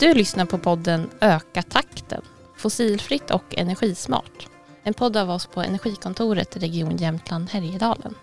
[0.00, 2.22] Du lyssnar på podden Öka takten,
[2.56, 4.48] fossilfritt och energismart.
[4.82, 8.14] En podd av oss på Energikontoret Region Jämtland Härjedalen.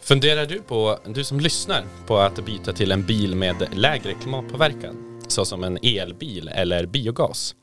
[0.00, 5.20] Funderar du på, du som lyssnar, på att byta till en bil med lägre klimatpåverkan?
[5.28, 7.54] Såsom en elbil eller biogas?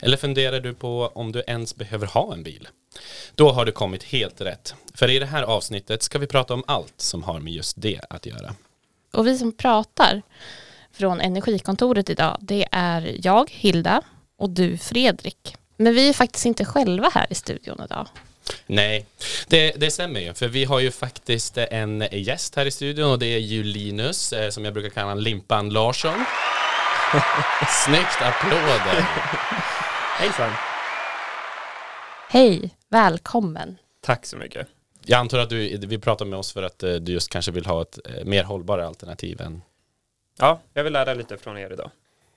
[0.00, 2.68] Eller funderar du på om du ens behöver ha en bil?
[3.34, 4.74] Då har du kommit helt rätt.
[4.94, 8.00] För i det här avsnittet ska vi prata om allt som har med just det
[8.10, 8.54] att göra.
[9.12, 10.22] Och vi som pratar
[10.92, 14.02] från Energikontoret idag, det är jag, Hilda,
[14.38, 15.56] och du, Fredrik.
[15.76, 18.08] Men vi är faktiskt inte själva här i studion idag.
[18.66, 19.06] Nej,
[19.48, 20.34] det, det stämmer ju.
[20.34, 24.32] För vi har ju faktiskt en gäst här i studion och det är ju Linus,
[24.32, 26.14] eh, som jag brukar kalla Limpan Larsson.
[27.84, 29.00] Snyggt, applåder.
[30.18, 30.50] Hejsan.
[32.28, 33.76] Hej, välkommen.
[34.00, 34.66] Tack så mycket.
[35.04, 37.66] Jag antar att du, vi pratar med oss för att eh, du just kanske vill
[37.66, 39.62] ha ett eh, mer hållbara alternativ än
[40.40, 41.90] Ja, jag vill lära lite från er idag.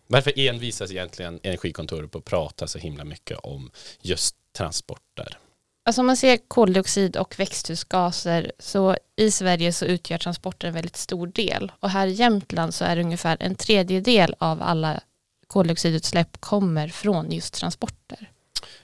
[0.08, 5.38] varför envisas egentligen Energikontoret på att prata så himla mycket om just transporter?
[5.86, 10.96] Alltså om man ser koldioxid och växthusgaser så i Sverige så utgör transporter en väldigt
[10.96, 15.02] stor del och här i Jämtland så är det ungefär en tredjedel av alla
[15.48, 18.32] koldioxidutsläpp kommer från just transporter.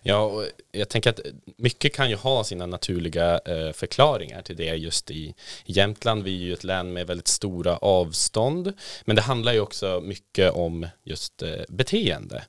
[0.02, 1.20] Ja, och jag tänker att
[1.58, 6.24] mycket kan ju ha sina naturliga eh, förklaringar till det just i Jämtland.
[6.24, 8.74] Vi är ju ett län med väldigt stora avstånd,
[9.06, 12.44] men det handlar ju också mycket om just eh, beteende.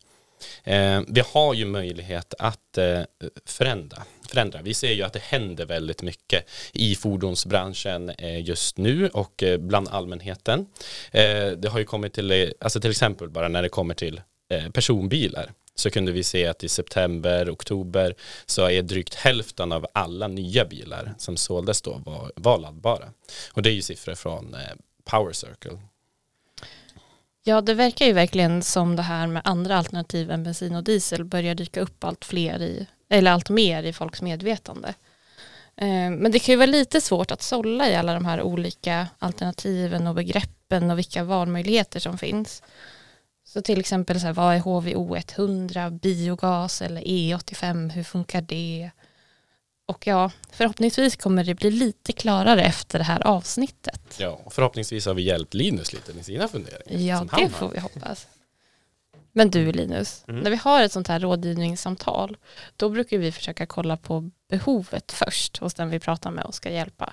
[0.64, 2.78] Eh, vi har ju möjlighet att
[3.44, 4.62] förändra, förändra.
[4.62, 8.12] Vi ser ju att det händer väldigt mycket i fordonsbranschen
[8.44, 10.66] just nu och bland allmänheten.
[11.56, 14.20] Det har ju kommit till, alltså till exempel bara när det kommer till
[14.72, 18.14] personbilar så kunde vi se att i september, oktober
[18.46, 23.08] så är drygt hälften av alla nya bilar som såldes då var, var laddbara.
[23.52, 24.60] Och det är ju siffror från eh,
[25.04, 25.78] Power Circle.
[27.44, 31.24] Ja, det verkar ju verkligen som det här med andra alternativ än bensin och diesel
[31.24, 34.94] börjar dyka upp allt fler i, eller allt mer i folks medvetande.
[35.76, 39.06] Eh, men det kan ju vara lite svårt att sålla i alla de här olika
[39.18, 42.62] alternativen och begreppen och vilka valmöjligheter som finns.
[43.52, 48.90] Så till exempel så här, vad är HVO 100, biogas eller E85, hur funkar det?
[49.86, 54.16] Och ja, förhoppningsvis kommer det bli lite klarare efter det här avsnittet.
[54.18, 57.00] Ja, och förhoppningsvis har vi hjälpt Linus lite med sina funderingar.
[57.08, 57.48] Ja, det har.
[57.48, 58.26] får vi hoppas.
[59.32, 60.40] Men du Linus, Mm.
[60.40, 62.36] när vi har ett sånt här rådgivningssamtal,
[62.76, 66.70] då brukar vi försöka kolla på behovet först hos den vi pratar med och ska
[66.70, 67.12] hjälpa.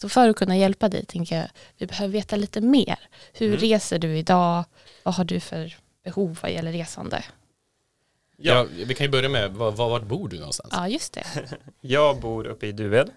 [0.00, 2.98] Så för att kunna hjälpa dig tänker jag, vi behöver veta lite mer.
[3.32, 3.60] Hur Mm.
[3.60, 4.64] reser du idag?
[5.02, 7.24] Vad har du för behov vad gäller resande?
[8.36, 10.70] Ja, vi kan ju börja med, var, var, vart bor du någonstans?
[10.72, 11.26] Ja, just det.
[11.80, 13.10] Jag bor uppe i Duved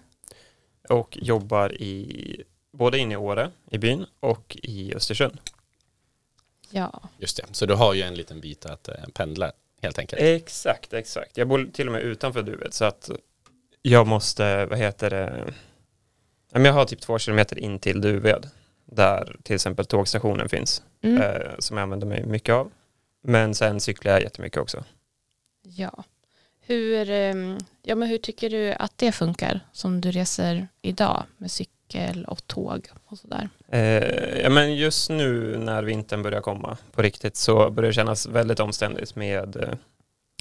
[0.88, 2.42] och jobbar i
[2.72, 5.38] både inne i Åre, i byn, och i Östersund.
[6.70, 9.52] Ja, Just det, så du har ju en liten bit att eh, pendla
[9.82, 10.22] helt enkelt.
[10.22, 11.36] Exakt, exakt.
[11.36, 13.10] Jag bor till och med utanför Duved så att
[13.82, 15.52] jag måste, vad heter det, Ja,
[16.52, 18.50] jag har typ två kilometer in till Duved
[18.84, 21.22] där till exempel tågstationen finns mm.
[21.22, 22.70] eh, som jag använder mig mycket av.
[23.22, 24.84] Men sen cyklar jag jättemycket också.
[25.62, 26.04] ja.
[26.70, 31.50] Hur, ehm, ja, men hur tycker du att det funkar som du reser idag med
[31.50, 33.48] cykel och tåg och sådär?
[33.68, 38.26] Eh, ja, men just nu när vintern börjar komma på riktigt så börjar det kännas
[38.26, 39.74] väldigt omständigt med eh,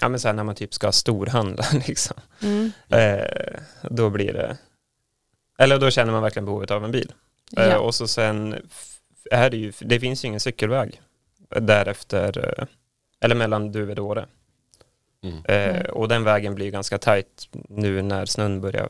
[0.01, 2.17] ja, men så här när man typ ska storhandla liksom.
[2.41, 2.71] Mm.
[2.89, 3.59] Eh,
[3.89, 4.57] då blir det
[5.59, 7.13] eller då känner man verkligen behovet av en bil.
[7.57, 7.79] Eh, Ja.
[7.79, 8.55] och så sen
[9.31, 11.01] är det ju, det finns ju ingen cykelväg
[11.61, 12.65] därefter, eh,
[13.21, 14.25] eller mellan Duved och Åre.
[15.23, 15.45] Mm.
[15.45, 18.89] Eh, och den vägen blir ganska tajt nu när snön börjar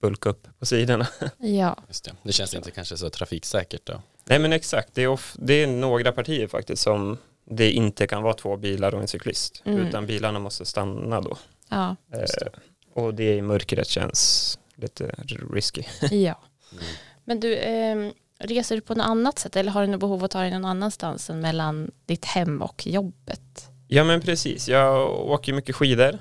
[0.00, 1.06] bulka upp på sidorna.
[1.38, 1.76] ja.
[1.88, 2.12] Just det.
[2.22, 4.02] det känns inte kanske så trafiksäkert då.
[4.24, 8.22] Nej men exakt, det är, of, det är några partier faktiskt som det inte kan
[8.22, 9.62] vara två bilar och en cyklist.
[9.64, 9.86] Mm.
[9.86, 11.36] Utan bilarna måste stanna då.
[11.68, 11.96] Ja.
[12.12, 12.48] Eh,
[12.92, 15.14] och det i mörkret känns lite
[15.52, 15.82] risky.
[16.10, 16.38] ja.
[16.72, 16.84] Mm.
[17.24, 20.24] Men du, ehm, reser du på något annat sätt eller har du något behov av
[20.24, 23.70] att ta dig någon annanstans än mellan ditt hem och jobbet?
[23.88, 26.18] Ja men precis, jag åker mycket skidor.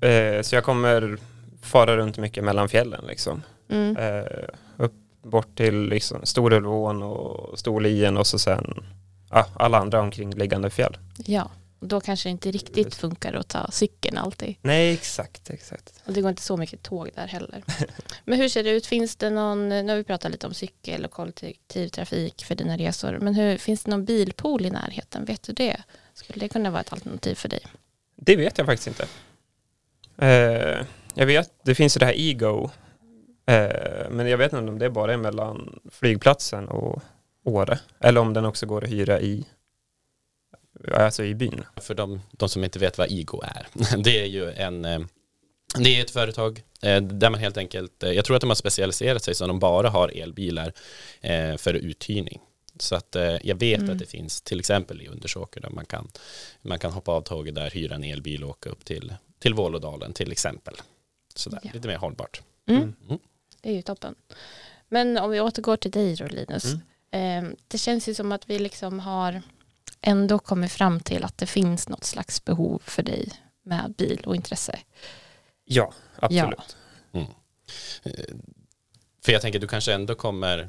[0.00, 1.18] Eh, så jag kommer
[1.62, 3.42] fara runt mycket mellan fjällen liksom.
[3.70, 3.96] Mm.
[3.96, 8.84] Eh, upp bort till liksom Storulvån och Storlien och så sen
[9.30, 10.96] ja, alla andra omkringliggande fjäll.
[11.16, 11.50] Ja,
[11.88, 14.56] då kanske det inte riktigt funkar att ta cykeln alltid.
[14.62, 16.02] Nej exakt, exakt.
[16.04, 17.64] Och det går inte så mycket tåg där heller.
[18.24, 18.86] Men hur ser det ut?
[18.86, 23.18] Finns det någon, nu har vi pratat lite om cykel och kollektivtrafik för dina resor,
[23.18, 25.24] men hur, finns det någon bilpool i närheten?
[25.24, 25.82] Vet du det?
[26.14, 27.60] Skulle det kunna vara ett alternativ för dig?
[28.16, 29.06] Det vet jag faktiskt inte.
[30.18, 32.70] Eh, jag vet, det finns ju det här Ego.
[33.46, 37.02] Eh, men jag vet inte om det bara är mellan flygplatsen och
[37.46, 37.78] Åre.
[38.00, 39.44] Eller om den också går att hyra i
[40.94, 41.64] alltså i byn.
[41.76, 43.66] För de, de som inte vet vad IGO är,
[44.02, 45.00] det är ju en eh,
[45.78, 48.54] det är ett företag eh, där man helt enkelt, eh, jag tror att de har
[48.54, 50.72] specialiserat sig så att de bara har elbilar
[51.56, 52.40] för uthyrning.
[52.78, 53.90] Så att jag vet Mm.
[53.92, 56.08] att det finns till exempel i Undersåker där man kan,
[56.62, 60.12] man kan hoppa av tåget där, hyra en elbil och åka upp till, till Vålådalen
[60.12, 60.74] till exempel.
[61.34, 61.70] Sådär, Ja.
[61.74, 62.42] lite mer hållbart.
[62.68, 62.82] Mm.
[63.08, 63.18] Mm.
[63.60, 64.14] Det är ju toppen.
[64.88, 66.64] Men om vi återgår till dig då Linus.
[67.10, 67.46] Mm.
[67.46, 69.42] Eh, det känns ju som att vi liksom har
[70.06, 73.32] ändå kommit fram till att det finns något slags behov för dig
[73.62, 74.78] med bil och intresse.
[75.64, 76.76] Ja, absolut.
[79.24, 80.68] För jag tänker du kanske ändå kommer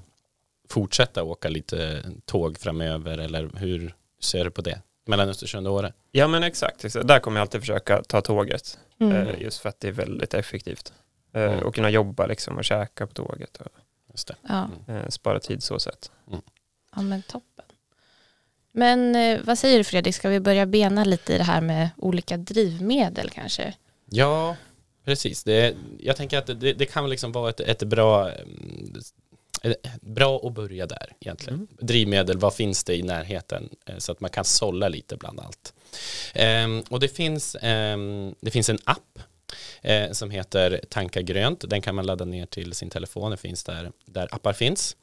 [0.70, 4.82] fortsätta åka lite tåg framöver eller hur ser du på det?
[5.06, 5.94] Mellan Östersund och Åre?
[6.12, 6.86] Ja, men exakt.
[6.86, 7.08] exakt.
[7.08, 8.80] Där kommer jag alltid försöka ta tåget.
[9.00, 9.28] Mm.
[9.28, 10.94] Eh, just för att det är väldigt effektivt.
[11.34, 11.60] Eh, Mm.
[11.64, 13.68] Och kunna jobba liksom och käka på tåget och
[14.12, 14.36] Just det.
[14.42, 14.70] Ja.
[14.88, 16.12] eh, spara tid så sätt.
[16.96, 17.66] ja, men toppen.
[18.78, 21.90] Men eh, vad säger du Fredrik, ska vi börja bena lite i det här med
[21.98, 23.74] olika drivmedel kanske?
[24.10, 24.56] Ja,
[25.06, 25.44] precis.
[25.44, 28.94] Det, jag tänker att det, det kan liksom vara ett, ett bra mm,
[30.02, 31.56] bra att börja där egentligen.
[31.56, 31.68] Mm.
[31.80, 33.70] Drivmedel, vad finns det i närheten?
[33.86, 35.74] Eh, Så att man kan sålla lite bland allt.
[36.34, 39.20] Ehm, och det finns, ehm, det finns en app
[39.82, 41.70] eh, som heter Tanka grönt.
[41.70, 43.32] Den kan man ladda ner till sin telefon.
[43.32, 44.96] Det finns där, där appar finns.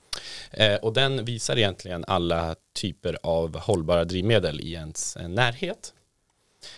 [0.50, 5.92] Eh, och den visar egentligen alla typer av hållbara drivmedel i ens eh, närhet.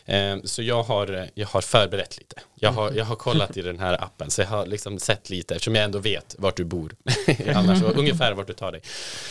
[0.04, 2.36] Eh, Så jag har, jag har förberett lite.
[2.54, 5.54] Jag har, jag har kollat i den här appen, så jag har liksom sett lite,
[5.54, 6.96] eftersom jag ändå vet vart du bor,
[7.54, 8.80] annars och ungefär vart du tar dig.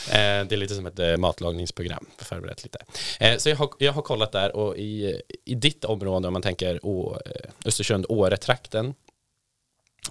[0.10, 2.80] Eh, Det är lite som ett eh, matlagningsprogram, förberett lite.
[3.20, 6.42] Eh, Så jag har, jag har kollat där och i, i ditt område, om man
[6.42, 7.18] tänker eh,
[7.66, 8.94] Östersund-Åre-trakten,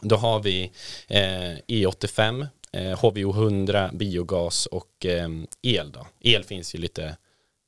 [0.00, 0.72] då har vi
[1.08, 5.06] eh, E85, eh, HVO100, biogas och
[5.62, 5.92] el.
[5.92, 6.06] Då.
[6.20, 7.16] El finns ju lite,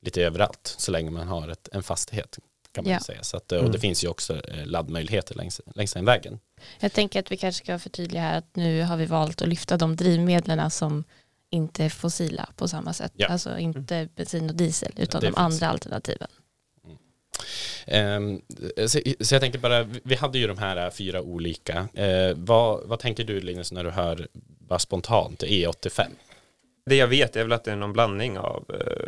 [0.05, 2.37] lite överallt så länge man har ett, en fastighet
[2.83, 2.99] kan man Ja.
[2.99, 3.23] säga.
[3.23, 3.81] Så att, eh, och det Mm.
[3.81, 6.39] finns ju också eh, laddmöjligheter längs, längs den vägen.
[6.79, 9.77] Jag tänker att vi kanske ska förtydliga här att nu har vi valt att lyfta
[9.77, 11.03] de drivmedlen som
[11.49, 13.11] inte är fossila på samma sätt.
[13.15, 13.27] Ja.
[13.27, 15.37] Alltså inte bensin och diesel utan Det de finns.
[15.37, 16.27] andra alternativen.
[17.85, 18.41] Ehm,
[18.87, 21.87] så, så jag tänkte bara, vi hade ju de här eh, fyra olika.
[22.35, 24.27] Vad, vad tänker du Linus när du hör
[24.67, 26.03] bara spontant E85?
[26.85, 28.65] Det jag vet är väl att det är någon blandning av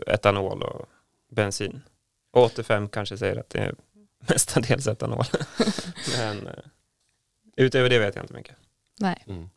[0.07, 0.85] etanol och
[1.31, 1.81] bensin.
[2.31, 3.75] Och 85 kanske säger att det är
[4.27, 5.25] mestadels etanol.
[6.17, 6.53] Men eh,
[7.57, 8.55] utöver det vet jag inte mycket.
[8.99, 9.23] Nej.
[9.27, 9.49] Mm.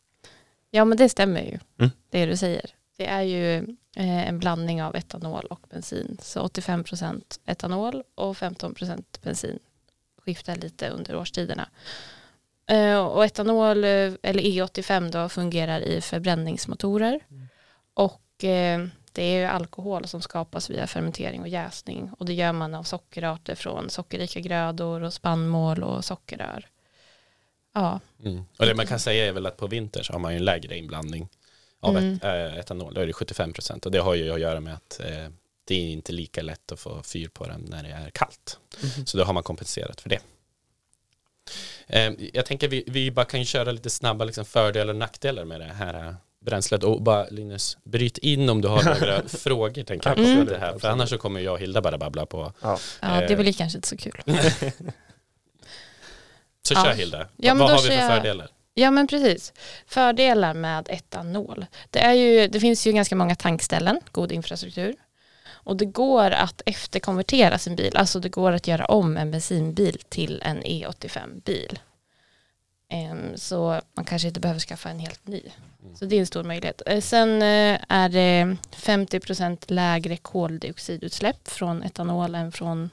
[0.69, 1.91] Ja men det stämmer ju, Mm.
[2.09, 2.69] det du säger.
[2.97, 3.55] Det är ju
[3.95, 6.17] eh, en blandning av etanol och bensin.
[6.21, 9.59] Så 85% etanol och 15% bensin.
[10.25, 11.69] Skiftar lite under årstiderna.
[12.69, 17.19] Eh, och etanol, eller E85 då, fungerar i förbränningsmotorer.
[17.93, 22.11] Och eh, det är ju alkohol som skapas via fermentering och jäsning.
[22.19, 26.67] Och det gör man av sockerarter från sockerrika grödor och spannmål och sockerrör.
[27.73, 28.43] Ja, Mm.
[28.59, 30.45] Och det man kan säga är väl att på vintern så har man ju en
[30.45, 31.29] lägre inblandning
[31.79, 32.13] av Mm.
[32.15, 34.73] et, äh, etanol, då är det 75 procent och det har ju att göra med
[34.73, 35.29] att eh,
[35.65, 38.59] det är inte lika lätt att få fyr på den när det är kallt.
[39.05, 40.19] Så då har man kompenserat för det.
[41.87, 45.59] Eh, jag tänker vi, vi bara kan köra lite snabba liksom, fördelar och nackdelar med
[45.61, 50.09] det här eh, bränslet och bara Linus, bryt in om du har några frågor tänker
[50.09, 52.53] jag på Absolut, det här, för annars så kommer jag och Hilda bara babbla på.
[52.61, 52.79] Ja.
[53.01, 53.39] ja det Eh.
[53.39, 54.21] blir kanske inte så kul.
[56.67, 56.83] Så Ja.
[56.83, 58.47] kör Hilda, Ja, men vad har vi för jag- fördelar?
[58.73, 59.53] Ja men precis.
[59.87, 61.65] Fördelar med etanol.
[61.89, 64.95] Det, är ju, det finns ju ganska många tankställen, god infrastruktur.
[65.49, 69.97] Och det går att efterkonvertera sin bil, alltså det går att göra om en bensinbil
[70.09, 71.79] till en E85-bil.
[72.89, 75.41] Em, så man kanske inte behöver skaffa en helt ny.
[75.83, 75.95] Mm.
[75.95, 76.81] Så det är en stor möjlighet.
[76.85, 82.89] Eh, sen eh, är det 50% lägre koldioxidutsläpp från etanol än från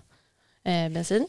[0.64, 1.28] eh, bensin.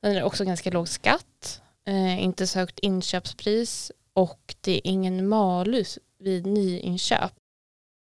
[0.00, 5.28] Den är också ganska låg skatt, eh, inte så högt inköpspris och det är ingen
[5.28, 7.32] malus vid nyinköp.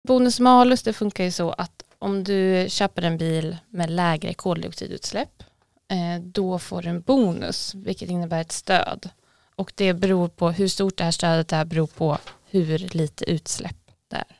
[0.08, 5.42] Bonus malus det funkar ju så att om du köper en bil med lägre koldioxidutsläpp
[5.90, 9.10] eh, då får du en bonus vilket innebär ett stöd.
[9.58, 12.18] Och det beror på hur stort det här stödet är beror på
[12.50, 13.76] hur lite utsläpp
[14.08, 14.36] det är.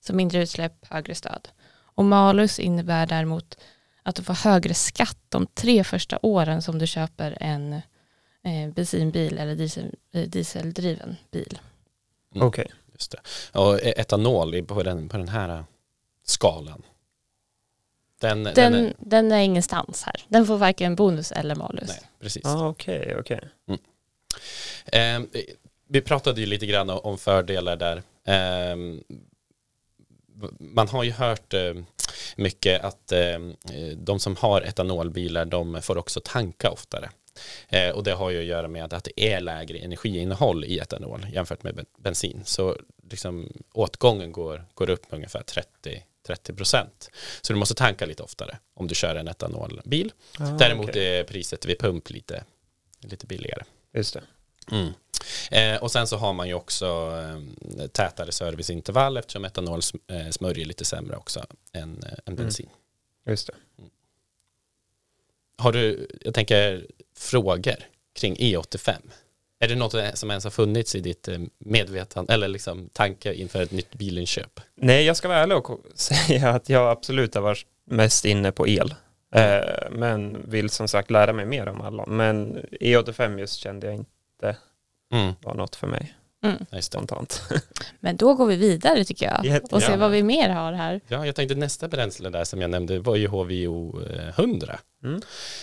[0.00, 1.48] Så mindre utsläpp, högre stöd.
[1.94, 3.58] Och malus innebär däremot
[4.02, 7.72] att du får högre skatt de tre första åren som du köper en
[8.42, 11.58] eh, bensinbil eller diesel, eh, dieseldriven bil.
[12.34, 12.46] Mm.
[12.46, 12.70] Okej.
[12.92, 13.20] Just det.
[13.58, 15.64] Och e- etanol på den, på den här äh,
[16.24, 16.82] skalan.
[18.20, 20.24] Den, den, Den, är, den är ingenstans här.
[20.28, 21.88] Den får varken bonus eller malus.
[21.88, 22.46] nej, precis.
[22.46, 23.48] Ah, Okej, okej.
[24.86, 25.28] Ehm,
[25.88, 28.02] vi pratade ju lite grann om fördelar där.
[28.24, 29.02] Ehm,
[30.58, 31.74] man har ju hört, eh,
[32.36, 33.38] mycket att eh,
[33.96, 37.10] de som har etanolbilar de får också tanka oftare.
[37.68, 41.26] Eh, och det har ju att göra med att det är lägre energiinnehåll i etanol
[41.32, 42.40] jämfört med bensin.
[42.44, 42.76] Så
[43.10, 47.10] liksom, åtgången går, går upp ungefär 30 30 procent.
[47.40, 50.12] Så du måste tanka lite oftare om du kör en etanolbil.
[50.38, 51.04] Ah, Däremot okay.
[51.04, 52.44] är priset vid pump lite,
[53.00, 53.62] lite billigare.
[53.98, 54.22] Just det.
[54.70, 54.92] Mm.
[55.50, 56.86] Eh, och sen så har man ju också
[57.76, 62.36] eh, tätare serviceintervall eftersom etanol eh, smörjer lite sämre också än, eh, än mm.
[62.36, 62.66] bensin.
[62.66, 63.32] Mm.
[63.32, 63.54] Just det.
[63.78, 63.90] Mm.
[65.58, 66.86] Har du, jag tänker,
[67.16, 67.76] frågor
[68.14, 68.94] kring E85?
[69.60, 73.62] Är det något som ens har funnits i ditt eh, medvetande eller liksom tanke inför
[73.62, 74.60] ett nytt bilinköp?
[74.74, 78.68] Nej, jag ska vara ärlig och säga att jag absolut har varit mest inne på
[78.68, 78.94] el.
[79.34, 82.06] Eh, men vill som sagt lära mig mer om alla.
[82.06, 84.56] Men E85 just kände jag inte
[85.12, 85.34] mm.
[85.42, 86.14] var något för mig.
[86.42, 86.82] Mm.
[86.82, 87.42] Spontant.
[88.00, 89.96] Men då går vi vidare tycker jag Jätte, och ser ja.
[89.96, 91.00] vad vi mer har här.
[91.08, 94.78] Ja, jag tänkte nästa bränsle där som jag nämnde var ju HVO 100.
[95.04, 95.20] Mm.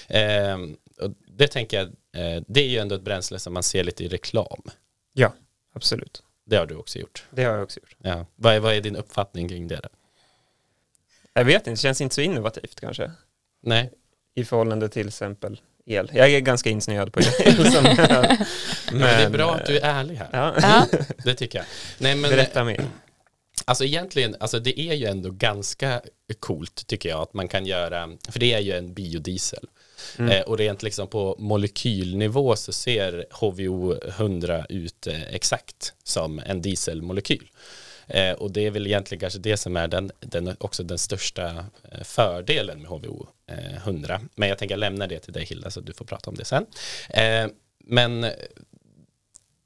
[0.07, 3.83] Eh, och det tänker jag, eh, det är ju ändå ett bränsle som man ser
[3.83, 4.61] lite i reklam.
[5.13, 5.33] Ja,
[5.73, 6.23] absolut.
[6.45, 7.25] Det har du också gjort.
[7.29, 7.95] Det har jag också gjort.
[7.97, 8.25] Ja.
[8.35, 9.79] Vad, är, vad är din uppfattning kring det?
[9.83, 9.89] Då?
[11.33, 13.11] Jag vet inte, det känns inte så innovativt kanske.
[13.65, 13.91] Nej.
[14.35, 16.11] I förhållande till exempel el.
[16.13, 17.27] Jag är ganska insnöad på el.
[17.73, 18.37] men,
[18.91, 20.29] men, det är bra att du är ärlig här.
[20.31, 20.87] Ja.
[21.23, 21.65] det tycker jag.
[21.97, 22.85] Nej, men, Berätta mer.
[23.65, 26.01] Alltså egentligen, alltså det är ju ändå ganska
[26.39, 29.67] coolt tycker jag att man kan göra, för det är ju en biodiesel.
[30.17, 30.31] Mm.
[30.31, 36.61] Eh, och rent liksom på molekylnivå så ser HVO 100 ut eh, exakt som en
[36.61, 37.49] dieselmolekyl.
[38.07, 41.65] Eh, och det är väl egentligen kanske det som är den, den också den största
[41.91, 44.13] eh, fördelen med HVO 100.
[44.13, 46.45] Eh, men jag tänker lämna det till dig Hilda så du får prata om det
[46.45, 46.65] sen.
[47.09, 47.47] Eh,
[47.85, 48.25] men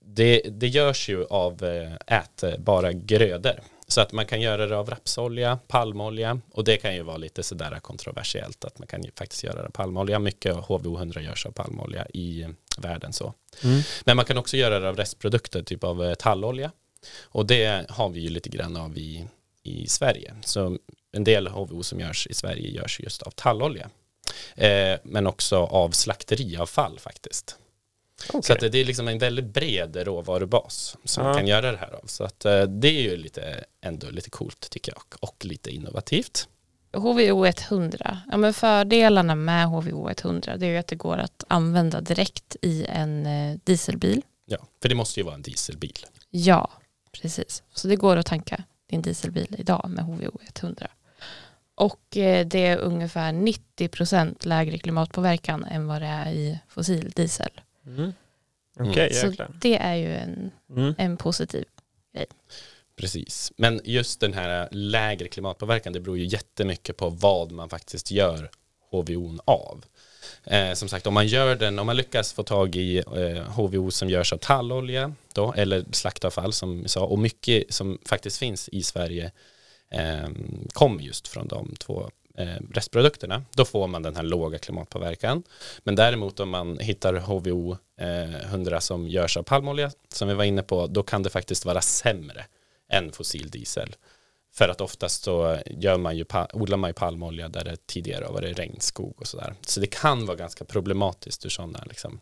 [0.06, 1.64] det, det görs ju av
[2.08, 3.62] ätbara grödor.
[3.88, 7.44] Så att man kan göra det av rapsolja, palmolja och det kan ju vara lite
[7.44, 10.20] sådär kontroversiellt att man kan ju faktiskt göra det av palmolja.
[10.20, 13.34] Mycket HVO 100 görs av palmolja i världen så.
[13.64, 13.82] Mm.
[14.04, 16.72] Men man kan också göra det av restprodukter, typ av tallolja.
[17.22, 19.28] Och det har vi ju lite grann av i,
[19.64, 20.36] i Sverige.
[20.42, 20.78] Så
[21.12, 23.90] en del HVO som görs i Sverige görs just av tallolja.
[24.56, 27.58] Eh, men också av slakteriavfall faktiskt.
[28.28, 28.42] Okay.
[28.42, 31.34] Så att det är liksom en väldigt bred råvarubas som ja.
[31.34, 32.06] kan göra det här av.
[32.06, 36.48] Så att eh, det är ju lite, ändå lite coolt tycker jag och lite innovativt.
[36.94, 41.44] HVO 100, ja men fördelarna med HVO 100 det är ju att det går att
[41.48, 44.22] använda direkt i en eh, dieselbil.
[44.46, 46.06] Ja, för det måste ju vara en dieselbil.
[46.30, 46.70] Ja,
[47.22, 47.64] precis.
[47.74, 50.88] Så det går att tanka din dieselbil idag med HVO 100.
[51.76, 57.62] Och eh, det är ungefär 90% lägre klimatpåverkan än vad det är i fossil diesel.
[57.86, 58.14] Mm.
[58.80, 60.96] Okay, Så det är ju en, mm.
[60.98, 61.66] en positiv
[62.14, 62.26] grej.
[62.96, 68.12] Precis, men just den här lägre klimatpåverkan det beror ju jättemycket på vad man faktiskt
[68.12, 68.50] gör
[68.92, 69.86] HVO av.
[70.44, 73.92] Eh, som sagt, om man gör den, om man lyckas få tag i eh, HVO
[73.92, 78.70] som görs av tallolja då, eller slaktavfall som vi sa, och mycket som faktiskt finns
[78.70, 79.32] i Sverige
[79.92, 80.30] eh,
[80.74, 85.44] kommer just från de två eh, restprodukterna, då får man den här låga klimatpåverkan.
[85.84, 90.44] Men däremot om man hittar HVO eh, 100 som görs av palmolja, som vi var
[90.44, 92.46] inne på, då kan det faktiskt vara sämre
[92.90, 93.96] än fossil diesel.
[94.54, 98.34] För att oftast så gör man ju, odlar man ju palmolja där det tidigare har
[98.34, 99.54] varit regnskog och sådär.
[99.62, 102.20] Så det kan vara ganska problematiskt ur sådana liksom,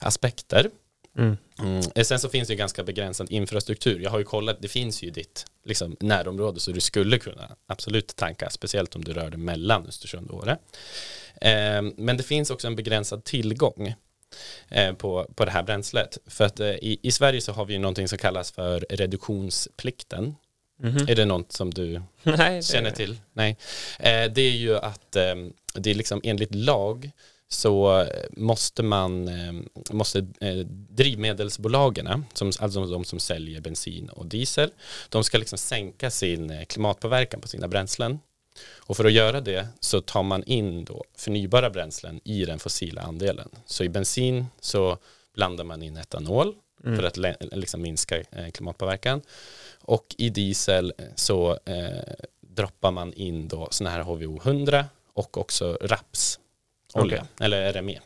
[0.00, 0.70] aspekter.
[1.18, 1.36] Mm.
[1.58, 1.82] Mm.
[2.04, 4.00] Sen så finns det ju ganska begränsad infrastruktur.
[4.00, 8.16] Jag har ju kollat, det finns ju ditt liksom, närområde så du skulle kunna absolut
[8.16, 10.58] tanka, speciellt om du rör dig mellan Östersund och Åre.
[11.40, 13.94] Eh, men det finns också en begränsad tillgång
[14.68, 16.18] eh, på, på det här bränslet.
[16.26, 20.34] För att eh, i, i Sverige så har vi ju någonting som kallas för reduktionsplikten.
[20.82, 21.10] Mm -hmm.
[21.10, 23.20] Är det något som du Nej, känner till?
[23.32, 23.56] Nej.
[23.98, 25.34] Eh, det är ju att eh,
[25.74, 27.10] det är liksom enligt lag
[27.52, 29.52] så måste man, eh,
[29.90, 30.56] måste eh,
[30.90, 34.70] drivmedelsbolagen, som, alltså de som säljer bensin och diesel,
[35.08, 38.18] de ska liksom sänka sin eh, klimatpåverkan på sina bränslen.
[38.76, 43.02] Och för att göra det så tar man in då förnybara bränslen i den fossila
[43.02, 43.48] andelen.
[43.66, 44.98] Så i bensin så
[45.34, 46.96] blandar man in etanol mm.
[46.96, 47.16] för att
[47.52, 48.22] liksom minska
[48.52, 49.22] klimatpåverkan.
[49.84, 55.78] Och i diesel så eh, droppar man in då sådana här HVO 100 och också
[55.80, 56.38] rapsolja
[56.94, 57.46] okay.
[57.46, 58.00] eller RME.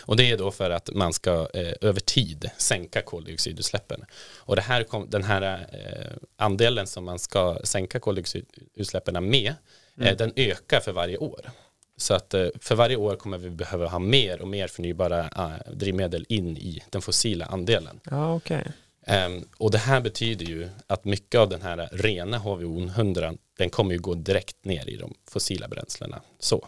[0.00, 4.04] Och det är då för att man ska eh, över tid sänka koldioxidutsläppen.
[4.36, 9.54] Och det här kom, den här eh, andelen som man ska sänka koldioxidutsläppen med,
[9.96, 10.16] eh, mm.
[10.16, 11.50] den ökar för varje år.
[11.96, 15.72] Så att eh, för varje år kommer vi behöva ha mer och mer förnybara eh,
[15.72, 18.00] drivmedel in i den fossila andelen.
[18.10, 18.62] Ja, okay.
[19.08, 23.70] Ehm, och det här betyder ju att mycket av den här rena HVO 100 den
[23.70, 26.22] kommer ju gå direkt ner i de fossila bränslena.
[26.38, 26.66] Så,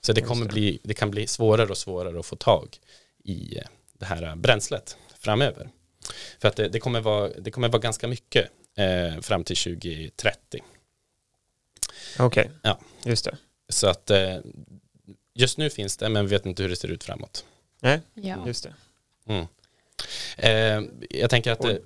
[0.00, 0.46] så det, kommer.
[0.46, 2.76] Bli, det kan bli svårare och svårare att få tag
[3.24, 5.68] i eh, det här bränslet framöver.
[6.38, 10.60] För att det, det, kommer, vara, det kommer vara ganska mycket eh, fram till 2030.
[12.18, 12.78] Okej, Ja.
[13.04, 13.36] just det.
[13.68, 14.36] Så att eh,
[15.34, 17.44] just nu finns det, men vi vet inte hur det ser ut framåt.
[17.80, 18.46] Nej, Ja.
[18.46, 18.74] just det.
[19.26, 19.46] Mm.
[20.36, 21.76] Eh, jag tänker att, eh,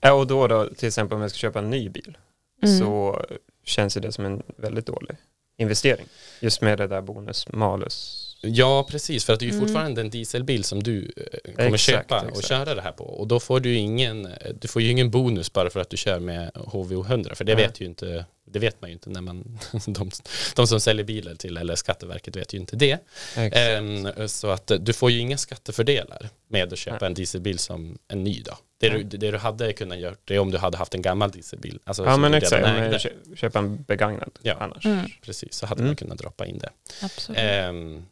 [0.00, 2.18] Ja, och då då, till exempel om jag ska köpa en ny bil,
[2.62, 2.78] Mm.
[2.78, 3.22] så
[3.64, 5.16] känns det som en väldigt dålig
[5.56, 6.06] investering.
[6.40, 8.23] Just med det där bonus malus.
[8.46, 9.66] Ja precis, för att det är ju Mm.
[9.66, 12.48] fortfarande en dieselbil som du eh, kommer Exakt, köpa och exakt.
[12.48, 13.04] köra det här på.
[13.04, 15.96] Och då får du ingen, eh, du får ju ingen bonus bara för att du
[15.96, 17.66] kör med HVO 100, för det Nej.
[17.66, 20.10] vet ju inte, det vet man ju inte när man, de,
[20.56, 22.98] de som säljer bilar till, eller Skatteverket vet ju inte det.
[23.36, 27.06] Ehm, så att eh, du får ju inga skattefördelar med att köpa Nej.
[27.06, 28.58] en dieselbil som en ny då.
[28.80, 31.30] Det du, det du hade kunnat göra det är om du hade haft en gammal
[31.30, 31.78] dieselbil.
[31.84, 32.98] Alltså ja men exakt, redan om jag ägde.
[32.98, 34.54] kö- köper en begagnad Ja.
[34.60, 34.86] annars.
[34.86, 35.04] Mm.
[35.22, 35.86] Precis, så hade Mm.
[35.88, 36.70] man kunnat droppa in det.
[37.02, 37.38] Absolut.
[37.42, 38.04] Ehm,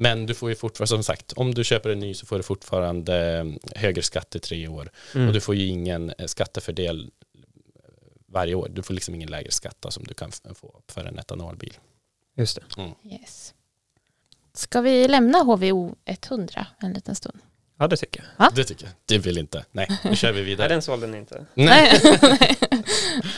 [0.00, 2.42] men du får ju fortfarande, som sagt, om du köper en ny så får du
[2.42, 3.46] fortfarande eh,
[3.80, 4.90] högre skatt i tre år.
[5.14, 5.26] Mm.
[5.26, 7.40] Och du får ju ingen eh, skattefördel eh,
[8.26, 8.68] varje år.
[8.68, 11.78] Du får liksom ingen lägre skatt som du kan få för en etanolbil.
[12.36, 12.94] Just det.
[13.04, 13.54] Yes.
[14.52, 17.40] Ska vi lämna HVO 100 en liten stund?
[17.78, 18.44] Ja det tycker jag.
[18.44, 18.52] Va?
[18.54, 18.92] Det tycker jag.
[19.06, 19.64] Det vill inte.
[19.72, 20.68] Nej, nu kör vi Nej vidare.
[20.68, 21.44] den sålde ni inte.
[21.54, 22.00] Nej.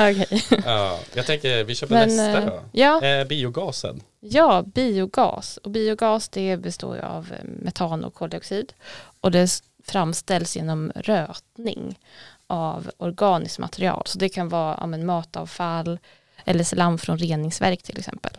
[0.01, 0.43] Okej.
[0.65, 2.63] Ja, jag tänker vi kör på Men, nästa eh, då.
[2.73, 4.03] Ja, Eh, biogasen.
[4.21, 5.57] ja, biogas.
[5.57, 8.73] Och biogas det består ju av eh, metan och koldioxid.
[9.21, 11.99] Och det framställs genom rötning
[12.47, 14.03] av organiskt material.
[14.07, 15.99] Så det kan vara ja, men, matavfall
[16.45, 18.33] eller slam från reningsverk till exempel.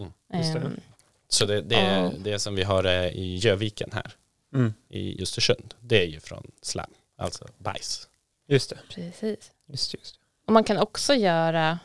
[0.00, 0.58] Mm, just det.
[0.60, 0.80] Ehm,
[1.28, 4.12] Så det, det är det som vi har eh, i Göviken här
[4.54, 4.72] Mm.
[4.88, 5.74] i Östersund.
[5.80, 8.08] Det är ju från slam, alltså bajs.
[8.48, 8.78] Just det.
[8.88, 9.50] precis.
[9.68, 10.18] Just, just.
[10.46, 11.78] Och man kan också göra,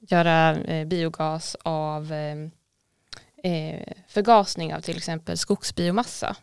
[0.00, 2.36] göra eh, biogas av eh,
[3.52, 6.36] eh, förgasning av till exempel skogsbiomassa.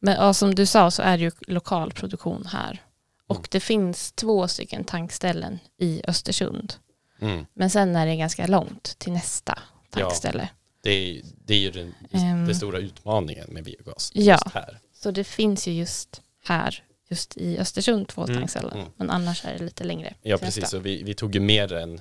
[0.00, 2.82] Men ja, som du sa så är det ju lokal produktion här.
[3.26, 3.46] Och Mm.
[3.50, 6.74] det finns två stycken tankställen i Östersund.
[7.20, 7.46] Mm.
[7.54, 9.58] Men sen är det ganska långt till nästa
[9.90, 10.48] tankställe.
[10.82, 12.46] Det, är, det är ju den, Ehm.
[12.46, 14.10] den stora utmaningen med biogas.
[14.14, 14.32] Ja.
[14.32, 14.78] Just här.
[14.94, 18.72] Så det finns ju just här, just i Östersund två Mm, tankställen.
[18.78, 18.86] mm.
[18.96, 20.14] Men annars är det lite längre.
[20.22, 20.68] Ja, precis.
[20.70, 22.00] Så vi, vi tog ju mer än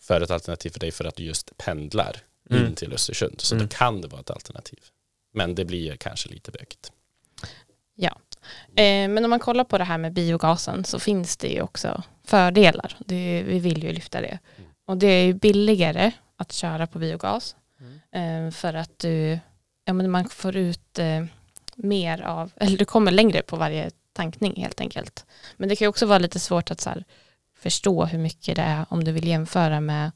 [0.00, 2.16] för ett alternativ för dig för att du just pendlar
[2.50, 2.74] in Mm.
[2.74, 3.40] till Östersund.
[3.40, 3.66] Så Mm.
[3.66, 4.78] då kan det vara ett alternativ.
[5.34, 6.92] Men det blir kanske lite bökigt.
[8.76, 12.02] Eh, men om man kollar på det här med biogasen så finns det ju också
[12.24, 12.96] fördelar.
[13.06, 14.38] Det, vi vill ju lyfta det.
[14.56, 14.70] Mm.
[14.86, 17.56] Och det är ju billigare att köra på biogas
[18.12, 18.52] Mm.
[18.52, 19.38] för att du,
[19.84, 21.24] ja, men man får ut eh,
[21.76, 25.26] mer av, eller du kommer längre på varje tankning helt enkelt.
[25.56, 27.04] Men det kan ju också vara lite svårt att så här,
[27.58, 30.10] förstå hur mycket det är om du vill jämföra med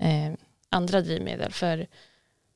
[0.00, 0.32] eh,
[0.70, 1.52] andra drivmedel.
[1.52, 1.86] För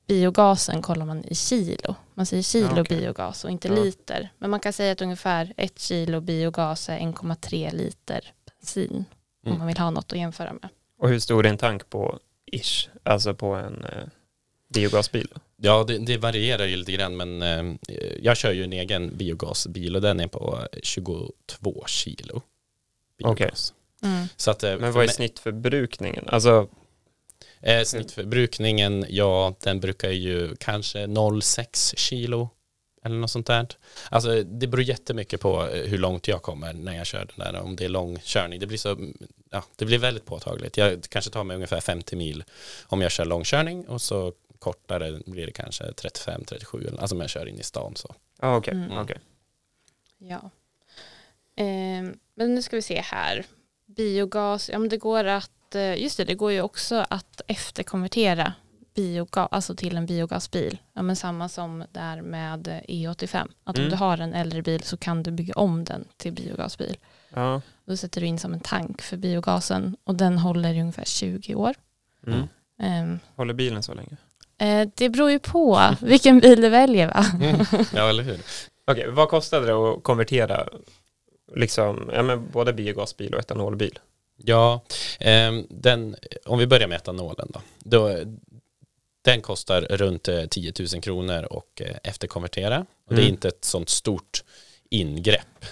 [0.07, 1.95] biogasen kollar man i kilo.
[2.15, 2.99] Man säger kilo Ja, okej.
[2.99, 3.75] biogas och inte Ja.
[3.75, 4.29] liter.
[4.39, 9.05] Men man kan säga att ungefär ett kilo biogas är 1,3 liter bensin.
[9.45, 9.59] Om Mm.
[9.59, 10.69] man vill ha något att jämföra med.
[10.99, 12.19] Och hur stor är en tank på
[12.53, 12.89] ish?
[13.03, 14.05] Alltså på en eh,
[14.73, 15.29] biogasbil?
[15.57, 17.77] Ja, det, det varierar ju lite grann, men eh,
[18.23, 22.43] jag kör ju en egen biogasbil och den är på 22 kilo.
[23.19, 23.75] Biogas.
[24.03, 24.27] Mm.
[24.37, 26.25] Så att, eh, Men vad är snittförbrukningen?
[26.27, 26.69] Alltså,
[27.63, 32.49] Eh, snittförbrukningen, ja, den brukar ju kanske 0,6 kilo
[33.05, 33.67] eller något sånt där.
[34.11, 37.61] Alltså det beror jättemycket på eh, hur långt jag kommer när jag kör den där,
[37.61, 38.61] om det är lång körning.
[38.61, 38.97] Det blir så,
[39.51, 40.77] ja, det blir väldigt påtagligt.
[40.77, 42.45] Jag kanske tar mig ungefär 50 mil
[42.87, 47.47] om jag kör långkörning och så kortare blir det kanske 35-37, alltså om jag kör
[47.49, 48.15] in i stan så.
[48.41, 48.75] ja okej.
[48.75, 48.99] Mm.
[48.99, 49.19] okej.
[50.19, 50.51] Ja.
[51.57, 53.45] Ehm, men nu ska vi se här.
[53.87, 58.53] Biogas, ja men det går att, eh, just det, det går ju också att efterkonvertera
[58.95, 60.79] biogas, alltså till en biogasbil.
[60.93, 63.49] Ja men samma som där med eh, E85.
[63.65, 63.91] Att om Mm.
[63.91, 66.97] du har en äldre bil så kan du bygga om den till biogasbil.
[67.35, 67.61] Ja.
[67.85, 71.55] Då sätter du in som en tank för biogasen och den håller i ungefär 20
[71.55, 71.75] år.
[72.27, 72.49] Mm.
[72.79, 74.17] Ehm, Håller bilen så länge?
[74.59, 77.27] Eh, det beror ju på vilken bil du väljer va?
[77.95, 78.41] Ja, eller hur?
[78.87, 80.69] Okej, vad kostade det att konvertera
[81.57, 83.99] liksom, ja, men både biogasbil och etanolbil?
[84.37, 84.85] Ja,
[85.21, 87.61] ehm, den, om vi börjar med etanolen då.
[87.79, 88.19] då
[89.25, 92.87] den kostar runt eh, 10 000 kronor och eh, efterkonvertera.
[93.07, 93.35] Och det är Mm.
[93.35, 94.45] inte ett sånt stort
[94.91, 95.65] ingrepp.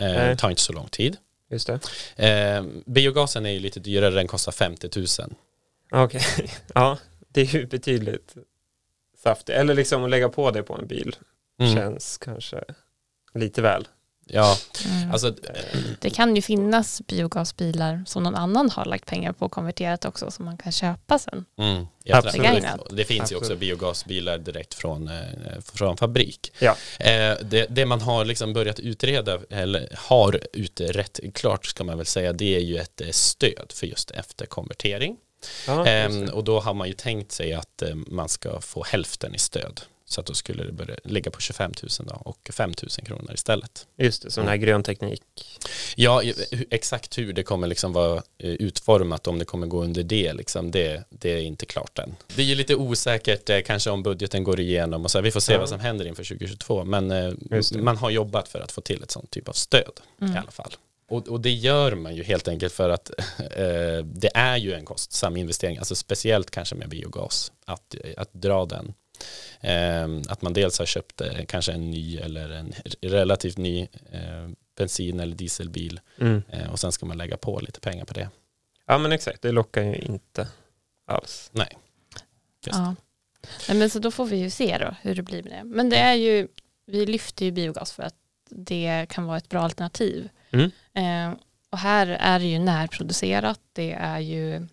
[0.00, 0.28] Eh, Nej.
[0.28, 1.16] det tar inte så lång tid.
[1.50, 1.80] Just det.
[2.28, 5.06] Eh, biogasen är ju lite dyrare, den kostar 50 000.
[6.04, 6.22] Okej,
[6.74, 6.98] ja,
[7.36, 8.34] det är ju betydligt
[9.22, 9.48] saftigt.
[9.58, 11.16] Eller liksom att lägga på det på en bil
[11.60, 11.74] Mm.
[11.74, 12.64] känns kanske
[13.34, 13.88] lite väl.
[14.28, 15.10] Ja, Mm.
[15.12, 15.34] alltså
[16.00, 20.30] Det kan ju finnas biogasbilar som någon annan har lagt pengar på och konverterat också
[20.30, 21.44] som man kan köpa sen.
[21.58, 22.62] Mm, Absolut.
[22.90, 23.60] Det finns ju också Absolut.
[23.60, 26.52] biogasbilar direkt från, eh, från fabrik.
[26.58, 26.76] Ja.
[27.00, 32.06] Eh, det, det man har liksom börjat utreda, eller har utrett klart ska man väl
[32.06, 35.16] säga, det är ju ett eh, stöd för just efterkonvertering.
[35.68, 39.34] Just Ehm, och då har man ju tänkt sig att eh, man ska få hälften
[39.34, 39.80] i stöd.
[40.08, 43.34] Så att då skulle det börja ligga på 25 000 då, och 5 000 kronor
[43.34, 43.86] istället.
[43.96, 45.22] Just det, sån här grön teknik.
[45.96, 46.22] Ja,
[46.70, 50.70] exakt hur det kommer liksom vara eh, utformat, om det kommer gå under det, liksom,
[50.70, 52.16] det, det är inte klart än.
[52.36, 55.30] Det är ju lite osäkert eh, kanske om budgeten går igenom och så här, vi
[55.30, 55.58] får se Ja.
[55.58, 57.32] vad som händer inför 2022, men eh,
[57.78, 60.34] man har jobbat för att få till ett sånt typ av stöd Mm.
[60.34, 60.72] i alla fall.
[61.08, 64.84] Och, och det gör man ju helt enkelt för att eh, det är ju en
[64.84, 68.94] kostsam investering, alltså speciellt kanske med biogas, att, att dra den.
[69.60, 73.80] Eh, att man dels har köpt eh, kanske en ny eller en relativt ny
[74.12, 76.42] eh, bensin eller dieselbil Mm.
[76.50, 78.28] eh, och sen ska man lägga på lite pengar på det.
[78.86, 80.48] Ja men exakt, det lockar ju inte
[81.06, 81.50] alls.
[81.52, 81.68] Nej.
[82.66, 82.78] Just.
[82.78, 82.94] Ja.
[83.68, 85.64] Nej, men så då får vi ju se då hur det blir med det.
[85.64, 86.48] Men det är ju,
[86.86, 88.14] vi lyfter ju biogas för att
[88.50, 90.28] det kan vara ett bra alternativ.
[90.50, 90.70] Mm.
[90.96, 91.32] Eh,
[91.70, 94.66] och här är det ju närproducerat, det är ju,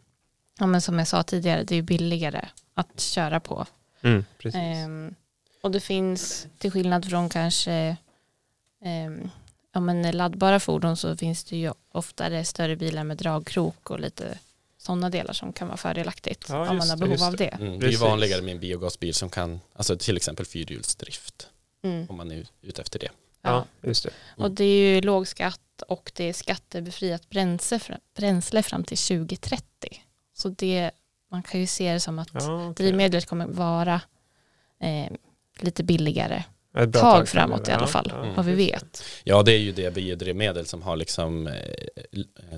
[0.60, 3.66] ja, men som jag sa tidigare, det är ju billigare att köra på.
[4.02, 4.62] Mm, precis.
[4.62, 5.16] Ehm,
[5.62, 7.98] och det finns, till skillnad från kanske
[8.86, 9.30] ehm,
[9.74, 14.40] ja, men laddbara fordon så finns det ju oftare större bilar med dragkrok och lite
[14.78, 17.48] sådana delar som kan vara fördelaktigt Ja, om man har det, behov just av det.
[17.48, 21.50] Mm, det är ju vanligare med en biogasbil som kan, alltså till exempel fyrhjulsdrift,
[21.84, 22.06] Mm.
[22.10, 23.10] om man är ute efter det.
[23.44, 24.10] Ja, just det.
[24.38, 27.80] Och det är ju låg skatt och det är skattebefriat bränsle,
[28.16, 29.64] bränsle fram till 2030.
[30.34, 30.92] Så det,
[31.32, 32.74] man kan ju se det som att Ja, okej.
[32.86, 34.02] drivmedlet kommer vara
[34.80, 35.12] eh,
[35.60, 36.44] lite billigare
[36.78, 39.04] Ett bra tag tag framåt i alla fall, ja, vad vi vet.
[39.24, 41.54] Ja, det är ju det biodrivmedel som har liksom eh,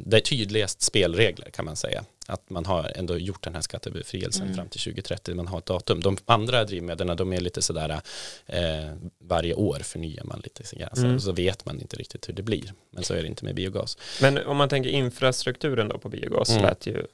[0.05, 2.03] det är tydligast spelregler kan man säga.
[2.27, 4.55] Att man har ändå gjort den här skattebefrielsen Mm.
[4.55, 6.01] fram till 2030, man har ett datum.
[6.01, 8.01] De andra drivmedlen, de är lite sådär
[8.45, 8.59] eh,
[9.23, 11.19] varje år förnyar man lite grann, Mm.
[11.19, 12.73] så, så vet man inte riktigt hur det blir.
[12.91, 13.97] Men så är det inte med biogas.
[14.21, 16.61] Men om man tänker infrastrukturen då på biogas Mm.
[16.63, 17.05] lät ju...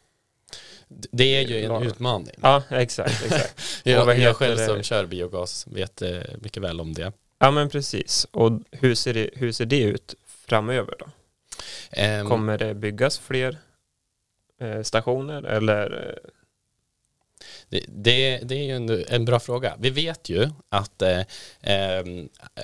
[1.11, 2.35] Det är ju en utmaning.
[2.41, 3.61] Ja, exakt, exakt.
[3.83, 4.65] Jag, jag själv det?
[4.65, 7.11] som kör biogas vet eh, mycket väl om det.
[7.39, 8.27] Ja, men precis.
[8.31, 11.05] Och hur ser det, hur ser det ut framöver då?
[11.91, 13.57] Ehm, Kommer det byggas fler
[14.59, 16.17] eh, stationer eller?
[17.69, 19.75] Det, det, det är ju en, en bra fråga.
[19.79, 21.19] Vi vet ju att eh,
[21.61, 22.03] eh,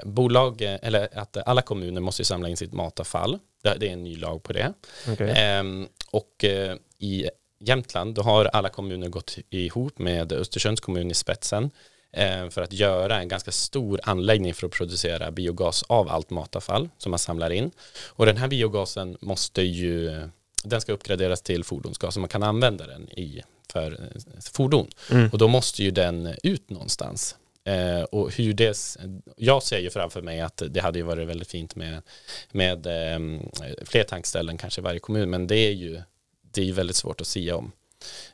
[0.03, 3.39] bolag, eller att alla kommuner måste samla in sitt matavfall.
[3.63, 4.73] Det, det är en ny lag på det.
[5.07, 5.33] okej.
[5.37, 11.13] Ehm, och eh, i Jämtland då har alla kommuner gått ihop med Östersunds kommun i
[11.13, 11.71] spetsen
[12.11, 16.89] eh, för att göra en ganska stor anläggning för att producera biogas av allt matavfall
[16.97, 17.71] som man samlar in.
[18.07, 20.21] Och den här biogasen måste ju,
[20.63, 23.41] den ska uppgraderas till fordonsgas så man kan använda den i
[23.71, 24.87] för eh, fordon.
[25.11, 25.29] Mm.
[25.29, 27.35] Och då måste ju den ut någonstans.
[27.63, 28.97] Eh, och hur det,
[29.35, 32.01] jag ser ju framför mig att det hade ju varit väldigt fint med,
[32.51, 33.19] med eh,
[33.85, 36.01] fler tankställen kanske i varje kommun, men det är ju
[36.51, 37.71] det är väldigt svårt att sia om.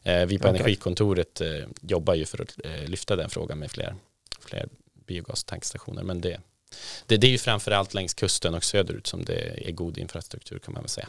[0.04, 0.60] Eh, vi på Okej.
[0.60, 1.50] Energikontoret eh,
[1.82, 3.96] jobbar ju för att eh, lyfta den frågan med fler,
[4.40, 4.68] fler
[5.08, 6.42] biogastankstationer, men det,
[7.06, 10.74] det, det är ju framförallt längs kusten och söderut som det är god infrastruktur kan
[10.74, 11.08] man väl säga.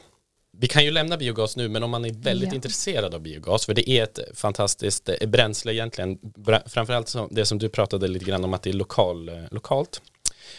[0.57, 2.55] Vi kan ju lämna biogas nu, men om man är väldigt Ja.
[2.55, 6.19] intresserad av biogas, för det är ett fantastiskt bränsle egentligen,
[6.67, 10.03] framförallt det som du pratade lite grann om att det är lokal, lokalt.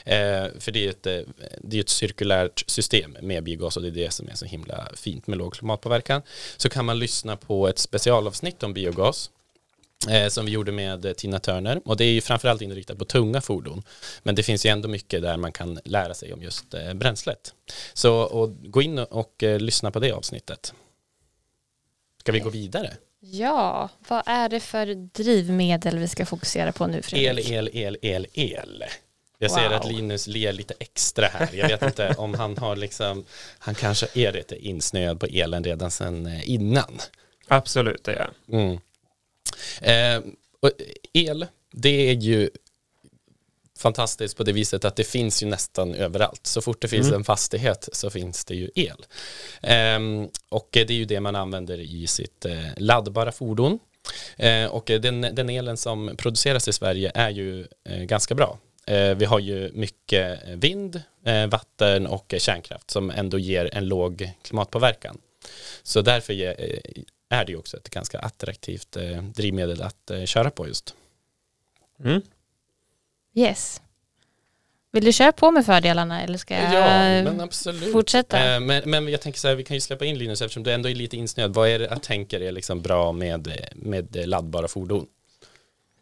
[0.05, 1.19] Eh, för det är, ett, eh,
[1.61, 4.89] det är ett cirkulärt system med biogas och det är det som är så himla
[4.95, 6.21] fint med låg klimatpåverkan.
[6.57, 9.29] Så kan man lyssna på ett specialavsnitt om biogas
[10.09, 13.41] eh, som vi gjorde med Tina Turner och det är ju framförallt inriktat på tunga
[13.41, 13.83] fordon
[14.23, 17.53] men det finns ju ändå mycket där man kan lära sig om just bränslet.
[17.93, 20.73] Så och gå in och, lyssna på det avsnittet.
[22.19, 22.93] Ska vi gå vidare?
[23.31, 27.49] Ja, vad är det för drivmedel vi ska fokusera på nu El, Fredrik?
[27.49, 28.83] el, el, el, el.
[29.39, 29.73] Jag ser Wow.
[29.73, 31.49] att Linus ler lite extra här.
[31.53, 33.25] Jag vet inte om han har liksom,
[33.59, 36.99] han kanske är lite insnöad på elen redan sedan eh, innan.
[37.47, 38.59] Absolut, det är jag.
[38.59, 38.79] Mm.
[39.81, 40.21] Eh,
[41.13, 42.49] el, det är ju
[43.77, 46.47] fantastiskt på det viset att det finns ju nästan överallt.
[46.47, 47.19] Så fort det finns Mm.
[47.19, 49.05] en fastighet så finns det ju el.
[49.61, 53.79] Ehm, och det är ju det man använder i sitt eh, laddbara fordon.
[54.37, 58.57] Eh, och den, den elen som produceras i Sverige är ju eh, ganska bra.
[58.87, 63.87] Eh, vi har ju mycket vind, eh, vatten och eh, kärnkraft som ändå ger en
[63.87, 65.17] låg klimatpåverkan.
[65.83, 66.79] Så därför eh,
[67.29, 70.95] är det ju också ett ganska attraktivt eh, drivmedel att eh, köra på just.
[72.03, 72.21] Mm.
[73.35, 73.81] Yes.
[74.91, 77.91] Vill du köra på med fördelarna eller ska jag Ja, men absolut.
[77.91, 78.53] fortsätta?
[78.55, 80.71] Eh, Men, men jag tänker så här, vi kan ju släppa in Linus eftersom du
[80.71, 81.53] ändå är lite insnöad.
[81.53, 85.07] Vad är det jag tänker är liksom bra med, med laddbara fordon?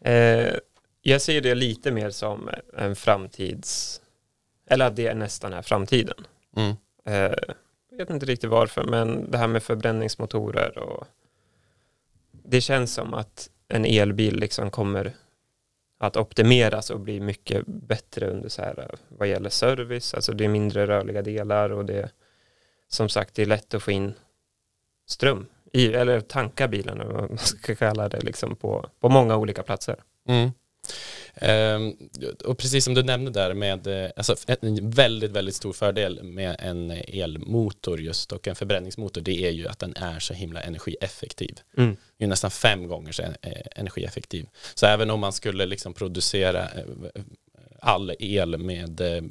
[0.04, 0.54] Eh,
[1.06, 4.00] jag ser det lite mer som en framtids...
[4.66, 6.26] Eller att det är nästan är framtiden.
[6.56, 6.74] Mm.
[7.04, 7.38] Eh,
[7.90, 11.06] jag vet inte riktigt varför, men det här med förbränningsmotorer och
[12.32, 15.12] det känns som att en elbil liksom kommer
[15.98, 20.48] att optimeras och bli mycket bättre under så här vad gäller service, alltså det är
[20.48, 22.10] mindre rörliga delar och det
[22.88, 24.14] som sagt det är lätt att få in
[25.06, 29.62] ström i, eller tanka bilen vad man ska kalla det liksom på, på många olika
[29.62, 29.96] platser.
[30.28, 30.50] Mm.
[31.34, 31.96] Ehm,
[32.44, 36.56] och precis som du nämnde där med, eh, alltså en väldigt, väldigt stor fördel med
[36.58, 41.60] en elmotor just och en förbränningsmotor det är ju att den är så himla energieffektiv.
[41.76, 41.96] Mm.
[42.18, 44.46] är nästan fem gånger så eh, energieffektiv.
[44.74, 47.22] Så även om man skulle liksom producera eh,
[47.80, 49.22] all el med eh,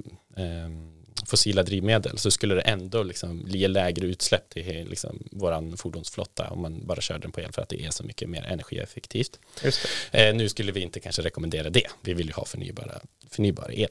[1.25, 6.61] fossila drivmedel så skulle det ändå liksom ge lägre utsläpp till liksom våran fordonsflotta om
[6.61, 9.39] man bara kör den på el för att det är så mycket mer energieffektivt.
[9.63, 10.27] Just det.
[10.29, 11.87] Eh, nu skulle vi inte kanske rekommendera det.
[12.01, 13.89] Vi vill ju ha förnybara, förnybar el.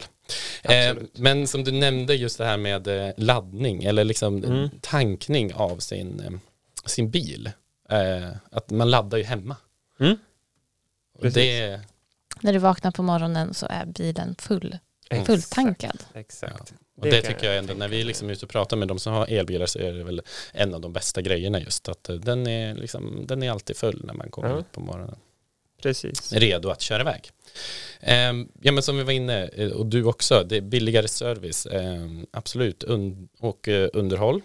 [0.62, 4.70] Eh, men som du nämnde just det här med eh, laddning eller liksom Mm.
[4.80, 6.30] tankning av sin, eh,
[6.86, 7.50] sin bil.
[7.90, 9.56] Eh, att man laddar ju hemma.
[10.00, 10.16] Mm.
[11.20, 11.80] Det,
[12.40, 14.78] När du vaknar på morgonen så är bilen full,
[15.14, 15.26] Mm.
[15.26, 15.98] fulltankad.
[16.14, 16.72] Exakt.
[16.96, 18.88] och Det det, tycker jag jag ändå, när vi liksom är ute och pratar med
[18.88, 20.22] de som har elbilar så är det väl
[20.52, 24.02] en av de bästa grejerna just att eh, den är, liksom, den är alltid full
[24.04, 24.58] när man kommer Ja.
[24.58, 25.16] ut på morgonen.
[25.82, 26.32] Precis.
[26.32, 27.30] redo att köra iväg.
[28.00, 31.66] Ehm, ja men som vi var inne, eh, och du också, det är billigare service,
[31.66, 34.40] ehm, absolut, Un- och eh, underhåll.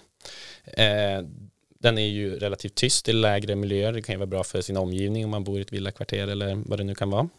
[0.63, 1.21] Eh,
[1.79, 4.77] den är ju relativt tyst i lägre miljöer, det kan ju vara bra för sin
[4.77, 7.29] omgivning om man bor i ett villakvarter eller vad det nu kan vara.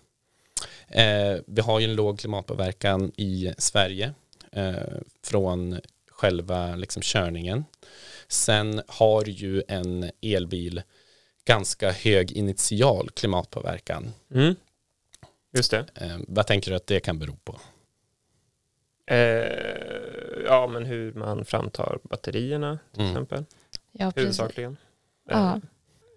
[0.91, 4.15] Eh, vi har ju en låg klimatpåverkan i Sverige
[4.53, 4.75] eh,
[5.25, 7.65] från själva liksom, körningen.
[8.29, 10.83] Sen har ju en elbil
[11.45, 14.13] ganska hög initial klimatpåverkan.
[14.35, 14.55] Mm.
[15.53, 15.87] Just det.
[15.95, 17.61] Eh, vad tänker du att det kan bero på?
[19.07, 19.17] Eh,
[20.45, 23.13] ja, men hur man framtar batterierna till Mm.
[23.13, 23.45] exempel.
[23.93, 24.23] Ja, precis.
[24.23, 24.77] Huvudsakligen.
[25.29, 25.53] Ja.
[25.55, 25.57] Eh,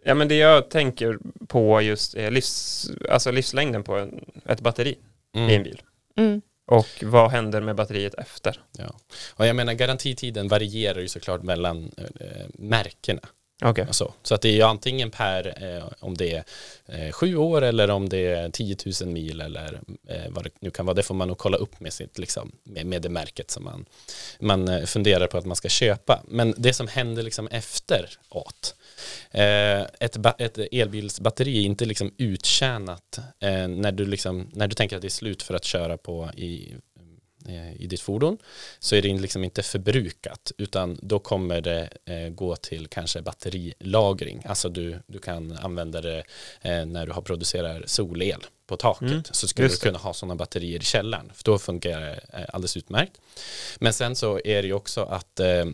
[0.03, 4.97] ja, men det jag tänker på just är livs, alltså livslängden på en, ett batteri
[5.35, 5.81] i en bil.
[6.17, 6.41] Mm.
[6.67, 8.61] Och vad händer med batteriet efter?
[8.77, 8.95] Ja.
[9.33, 13.21] Och jag menar garantitiden varierar ju såklart mellan eh, märkena.
[13.61, 13.85] Okay.
[13.85, 16.43] Alltså, Så, att det är ju antingen per eh, om det är
[16.85, 20.71] eh, sju år eller om det är 10 000 mil eller eh, vad det nu
[20.71, 20.93] kan vara.
[20.93, 23.85] Det får man nog kolla upp med, sitt, liksom, med, med det märket som man,
[24.39, 26.23] man eh, funderar på att man ska köpa.
[26.27, 28.75] Men det som händer liksom efteråt
[29.31, 34.95] Eh, ett, ett elbilsbatteri är inte liksom uttjänat eh, när, du liksom, när du tänker
[34.95, 36.75] att det är slut för att köra på i,
[37.79, 38.37] i ditt fordon
[38.79, 44.43] så är det liksom inte förbrukat utan då kommer det eh, gå till kanske batterilagring.
[44.45, 46.23] Alltså du, du kan använda det
[46.61, 50.35] eh, när du har producerar solel på taket Mm, så skulle du kunna ha sådana
[50.35, 53.21] batterier i källaren för då fungerar det eh, alldeles utmärkt.
[53.79, 55.65] Men sen så är det ju också att eh,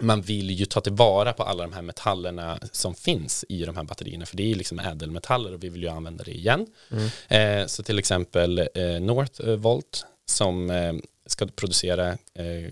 [0.00, 3.84] man vill ju ta tillvara på alla de här metallerna som finns i de här
[3.84, 6.66] batterierna för det är ju liksom ädelmetaller och vi vill ju använda det igen.
[6.90, 7.60] Mm.
[7.60, 10.94] Eh, så till exempel eh, Northvolt som eh,
[11.26, 12.70] ska producera eh,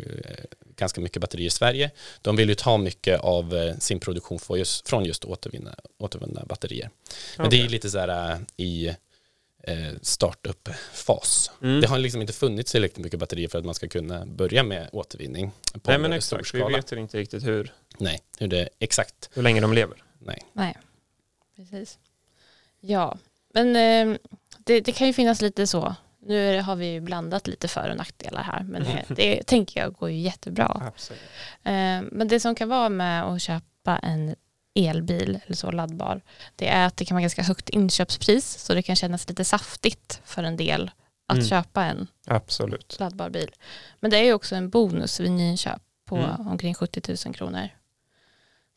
[0.77, 1.91] ganska mycket batterier i Sverige.
[2.23, 6.45] De vill ju ta mycket av eh, sin produktion från just, från just återvinna, återvunna
[6.45, 6.91] batterier.
[7.39, 8.89] Men det är lite så här i
[9.63, 11.51] eh, startup-fas.
[11.63, 11.81] Mm.
[11.81, 14.89] Det har liksom inte funnits tillräckligt mycket batterier för att man ska kunna börja med
[14.93, 15.51] återvinning.
[15.73, 19.31] På Nej men exakt, vi vet inte riktigt hur, Nej, hur det exakt.
[19.33, 20.03] hur länge de lever.
[20.19, 20.43] Nej.
[20.53, 20.77] Nej,
[21.57, 21.99] precis.
[22.81, 23.19] Ja,
[23.55, 24.19] men eh,
[24.59, 25.95] det, det kan ju finnas lite så.
[26.27, 30.11] Nu har vi blandat lite för och nackdelar här, men det, det tänker jag går
[30.11, 30.83] ju jättebra.
[30.87, 31.23] Absolut.
[31.63, 34.35] Eh, Men det som kan vara med att köpa en
[34.75, 36.21] elbil eller så laddbar,
[36.57, 40.21] det är att det kan vara ganska högt inköpspris, så det kan kännas lite saftigt
[40.25, 40.91] för en del
[41.29, 41.49] att Mm.
[41.49, 42.97] köpa en Absolut.
[43.01, 43.51] laddbar bil.
[44.01, 46.49] Men det är ju också en bonus vid nyinköp på Mm.
[46.49, 47.69] omkring 70 000 kronor.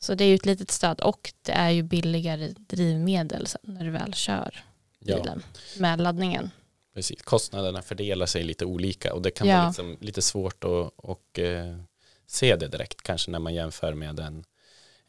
[0.02, 3.84] Så det är ju ett litet stöd och det är ju billigare drivmedel sen när
[3.84, 4.64] du väl kör
[4.98, 5.42] Ja, bilen
[5.78, 6.50] med laddningen.
[6.94, 7.22] Precis.
[7.22, 9.56] Kostnaderna fördelar sig lite olika och det kan Ja.
[9.56, 11.76] vara liksom lite svårt att och, eh,
[12.26, 14.44] se det direkt kanske när man jämför med en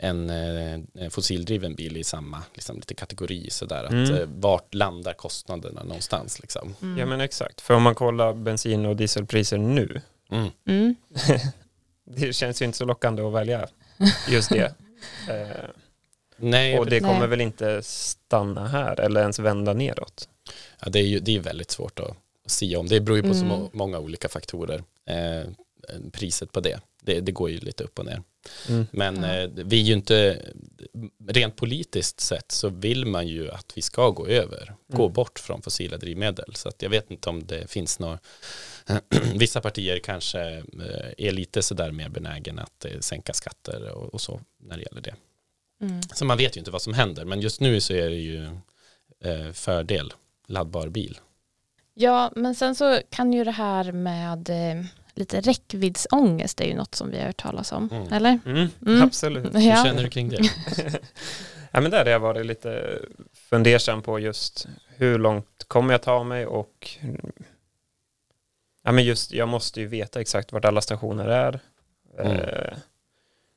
[0.04, 4.14] en eh, fossildriven bil i samma liksom, lite kategori sådär att Mm.
[4.16, 6.76] eh, vart landar kostnaderna någonstans liksom.
[6.82, 6.98] Mm.
[6.98, 10.50] Ja men exakt, för om man kollar bensin och dieselpriser nu, Mm.
[10.68, 10.96] Mm.
[12.06, 13.68] det känns ju inte så lockande att välja
[14.30, 14.74] just det.
[15.30, 15.66] eh,
[16.38, 17.12] Nej, och det Nej.
[17.14, 20.30] kommer väl inte stanna här eller ens vända neråt.
[20.80, 22.10] Ja, det är ju det är väldigt svårt att,
[22.46, 22.88] att sia om.
[22.88, 23.48] Det beror ju på så Mm.
[23.48, 24.84] må- många olika faktorer.
[25.06, 25.44] Eh,
[26.12, 26.80] priset på det.
[27.04, 28.24] det, det går ju lite upp och ner.
[28.70, 28.88] Mm.
[28.92, 30.42] Men eh, vi är ju inte,
[31.28, 35.14] rent politiskt sett så vill man ju att vi ska gå över, gå Mm.
[35.14, 36.56] bort från fossila drivmedel.
[36.56, 38.20] Så att jag vet inte om det finns några,
[39.36, 44.22] vissa partier kanske eh, är lite sådär mer benägen att eh, sänka skatter och, och
[44.22, 45.16] så när det gäller det.
[45.82, 46.02] Mm.
[46.14, 48.46] Så man vet ju inte vad som händer, men just nu så är det ju
[49.24, 50.14] eh, fördel,
[50.52, 51.20] laddbar bil.
[51.94, 56.96] Ja, men sen så kan ju det här med eh, lite räckviddsångest är ju något
[56.96, 58.14] som vi har hört talas om, Mm.
[58.14, 58.40] eller?
[58.46, 59.02] Mm, Mm.
[59.04, 59.54] Absolut.
[59.56, 59.84] Hur Ja.
[59.86, 60.40] känner du kring det?
[61.74, 63.00] Ja, men där har jag varit lite
[63.34, 66.90] fundersam på just hur långt kommer jag ta mig och
[68.84, 71.60] ja, men just jag måste ju veta exakt vart alla stationer är.
[72.20, 72.32] Mm.
[72.38, 72.74] Eh,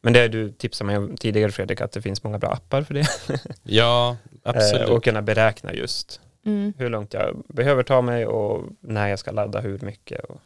[0.03, 2.83] Men det är du tipsade mig om tidigare Fredrik att det finns många bra appar
[2.83, 3.07] för det.
[3.63, 4.89] Ja, absolut.
[4.89, 6.73] Eh, Och kunna beräkna just Mm.
[6.79, 10.25] hur långt jag behöver ta mig och när jag ska ladda hur mycket.
[10.25, 10.41] Och,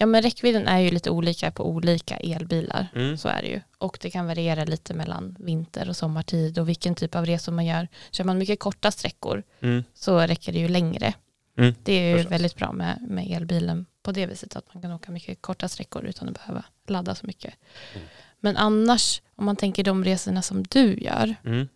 [0.00, 2.86] Ja, men räckvidden är ju lite olika på olika elbilar.
[2.94, 3.16] mm.
[3.16, 3.60] Så är det ju.
[3.78, 7.66] Och det kan variera lite mellan vinter och sommartid och vilken typ av resor man
[7.66, 7.88] gör.
[8.10, 9.84] Kör man mycket korta sträckor Mm.
[9.94, 11.14] så räcker det ju längre.
[11.56, 11.74] Mm.
[11.82, 12.32] Det är ju Förstås.
[12.32, 16.04] väldigt bra med, med elbilen på det viset att man kan åka mycket korta sträckor
[16.04, 17.54] utan att behöva ladda så mycket.
[17.94, 18.06] Mm.
[18.40, 21.68] Men annars, om man tänker de resorna som du gör, Mm.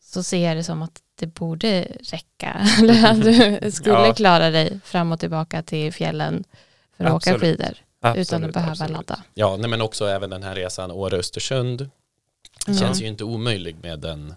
[0.00, 2.66] så ser jag det som att det borde räcka.
[2.78, 3.22] Eller att
[3.62, 4.14] du skulle Ja.
[4.14, 6.44] klara dig fram och tillbaka till fjällen
[6.96, 7.40] för att åka Absolut.
[7.40, 8.92] skidor utan Absolut, att behöva absolut.
[8.92, 9.22] ladda.
[9.34, 11.90] Ja, nej, men också även den här resan Åre-Östersund
[12.66, 12.78] Mm.
[12.80, 14.34] känns ju inte omöjlig med en,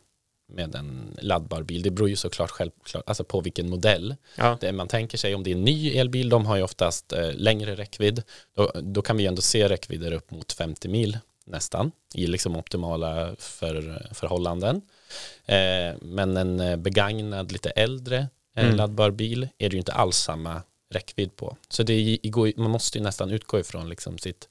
[0.54, 1.82] med en laddbar bil.
[1.82, 4.58] Det beror ju såklart självklart alltså på vilken modell Ja.
[4.62, 5.36] det man tänker sig.
[5.36, 8.24] Om det är en ny elbil, de har ju oftast eh, längre räckvidd.
[8.56, 13.36] Då, då kan vi ändå se räckvidder upp mot 50 mil nästan i liksom optimala
[13.40, 14.82] för, förhållanden.
[15.46, 18.18] Eh, men en eh, begagnad, lite äldre
[18.58, 18.76] eh, Mm.
[18.76, 20.62] laddbar bil är det ju inte alls samma
[20.94, 21.58] räckvidd på.
[21.70, 24.50] Så det går man måste ju nästan utgå ifrån liksom sitt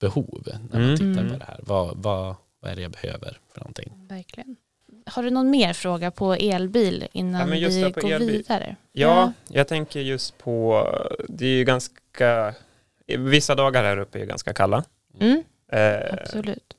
[0.00, 0.96] behov när man Mm.
[0.96, 1.32] tittar Mm.
[1.32, 1.60] på det här.
[1.62, 3.92] Vad, vad, vad är det jag behöver för någonting?
[4.08, 4.56] Verkligen.
[5.06, 8.30] Har du någon mer fråga på elbil innan Ja, men just vi går elbil.
[8.30, 8.76] vidare?
[8.92, 10.86] Ja, jag tänker just på,
[11.28, 12.54] det är ju ganska,
[13.06, 14.84] vissa dagar här uppe är ganska kalla.
[15.20, 16.76] Mm, Eh, absolut.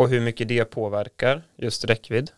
[0.00, 2.30] Och hur mycket det påverkar just räckvidd.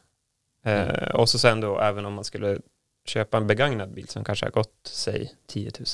[0.64, 1.10] Eh, Mm.
[1.14, 2.58] Och så sen då även om man skulle
[3.04, 5.86] köpa en begagnad bil som kanske har gått, säg 10 000.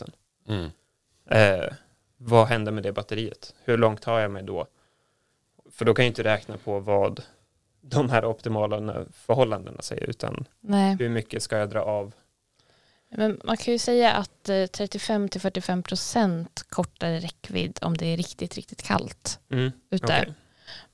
[0.59, 0.71] Mm.
[1.31, 1.73] Eh,
[2.17, 3.55] vad händer med det batteriet?
[3.65, 4.67] Hur långt tar jag mig då?
[5.71, 7.23] För då kan jag inte räkna på vad
[7.81, 10.97] de här optimala förhållandena säger, utan Nej.
[10.99, 12.13] hur mycket ska jag dra av?
[13.11, 18.55] Men man kan ju säga att eh, 35-45 procent kortare räckvidd om det är riktigt,
[18.55, 19.73] riktigt kallt Mm.
[19.91, 20.05] ute.
[20.07, 20.35] okej.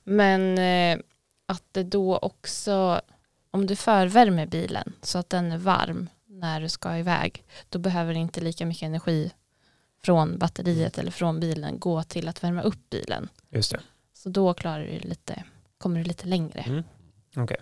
[0.07, 1.03] Men eh,
[1.45, 3.01] att det då också,
[3.51, 8.13] om du förvärmer bilen så att den är varm när du ska iväg, då behöver
[8.13, 9.31] inte lika mycket energi
[10.03, 13.29] från batteriet eller från bilen gå till att värma upp bilen.
[13.49, 13.79] Just det.
[14.13, 15.43] Så då klarar du lite,
[15.77, 16.59] kommer du lite längre.
[16.61, 16.83] Mm.
[17.35, 17.57] Okej.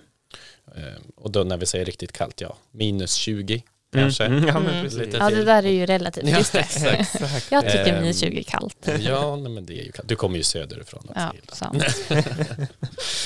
[0.75, 3.63] Eh, Och då när vi säger riktigt kallt, ja, minus 20 Mm.
[3.93, 4.25] Kanske.
[4.25, 4.84] Mm, ja, men Mm.
[4.84, 4.99] precis.
[4.99, 6.23] Lite Ja, det där är ju relativt.
[6.29, 6.60] Ja, det.
[6.60, 7.51] exakt.
[7.51, 8.88] Jag tycker Ehm, minus 20 är kallt.
[8.99, 10.08] Ja, nej, men det är ju kallt.
[10.10, 11.34] Du kommer ju söderifrån också.
[11.62, 11.73] Ja.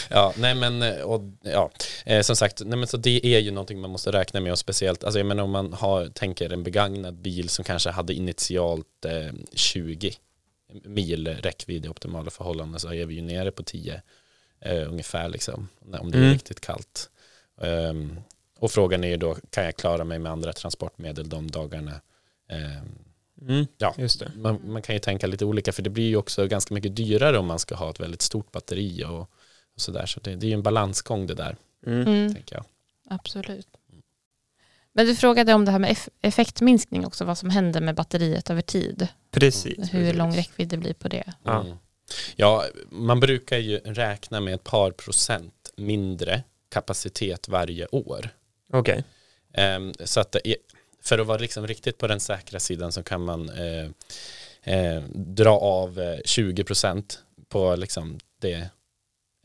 [0.10, 1.72] Ja, nej men, eh, och, ja,
[2.06, 4.60] eh, som sagt, nej men så det är ju någonting man måste räkna med och
[4.60, 9.06] speciellt, alltså jag menar om man har, tänker en begagnad bil som kanske hade initialt
[9.06, 10.12] eh, 20
[10.84, 14.02] mil räckvidd i optimala förhållanden så är vi ju nere på 10
[14.62, 15.68] eh, ungefär liksom,
[16.00, 16.34] om det är Mm.
[16.34, 17.10] riktigt kallt.
[17.62, 18.20] Ehm,
[18.60, 22.02] och frågan är ju då, kan jag klara mig med andra transportmedel de dagarna?
[22.50, 22.86] Ehm,
[23.42, 23.66] Mm.
[23.78, 23.94] Ja.
[23.98, 24.32] Just det.
[24.36, 27.38] man, man kan ju tänka lite olika för det blir ju också ganska mycket dyrare
[27.38, 29.30] om man ska ha ett väldigt stort batteri och, och
[29.76, 30.06] sådär.
[30.06, 32.08] Så det, det är ju en balansgång det där, Mm.
[32.08, 32.66] Mm, tänker jag.
[33.10, 33.68] absolut.
[34.94, 38.50] Men du frågade om det här med eff- effektminskning också, vad som händer med batteriet
[38.50, 39.08] över tid.
[39.32, 39.78] Precis.
[39.94, 40.16] Hur precis.
[40.18, 41.34] lång räckvidd det blir på det.
[41.44, 41.62] Ja.
[41.62, 41.78] Mm.
[42.36, 48.30] Ja, man brukar ju räkna med ett par procent mindre kapacitet varje år.
[48.74, 49.04] Okej.
[49.54, 50.56] Ehm, så att är,
[51.02, 53.86] för att vara liksom riktigt på den säkra sidan så kan man eh,
[54.76, 58.70] eh, dra av eh, 20 procent på liksom det,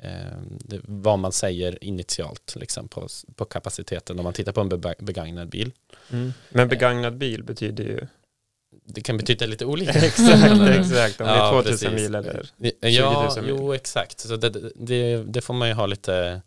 [0.03, 4.69] eh, det, vad man säger initialt liksom på, på kapaciteten om man tittar på en
[4.99, 5.73] begagnad bil.
[6.11, 6.33] Mm.
[6.49, 8.07] Men begagnad bil betyder ju
[8.85, 9.93] Det kan betyda lite olika.
[10.07, 11.21] exakt, exakt.
[11.21, 11.91] Om det Ja, är 2000 precis.
[11.91, 12.51] mil eller
[12.81, 13.49] Ja, 20 000 mil.
[13.49, 14.21] jo exakt.
[14.21, 16.43] Så det, det, det får man ju ha lite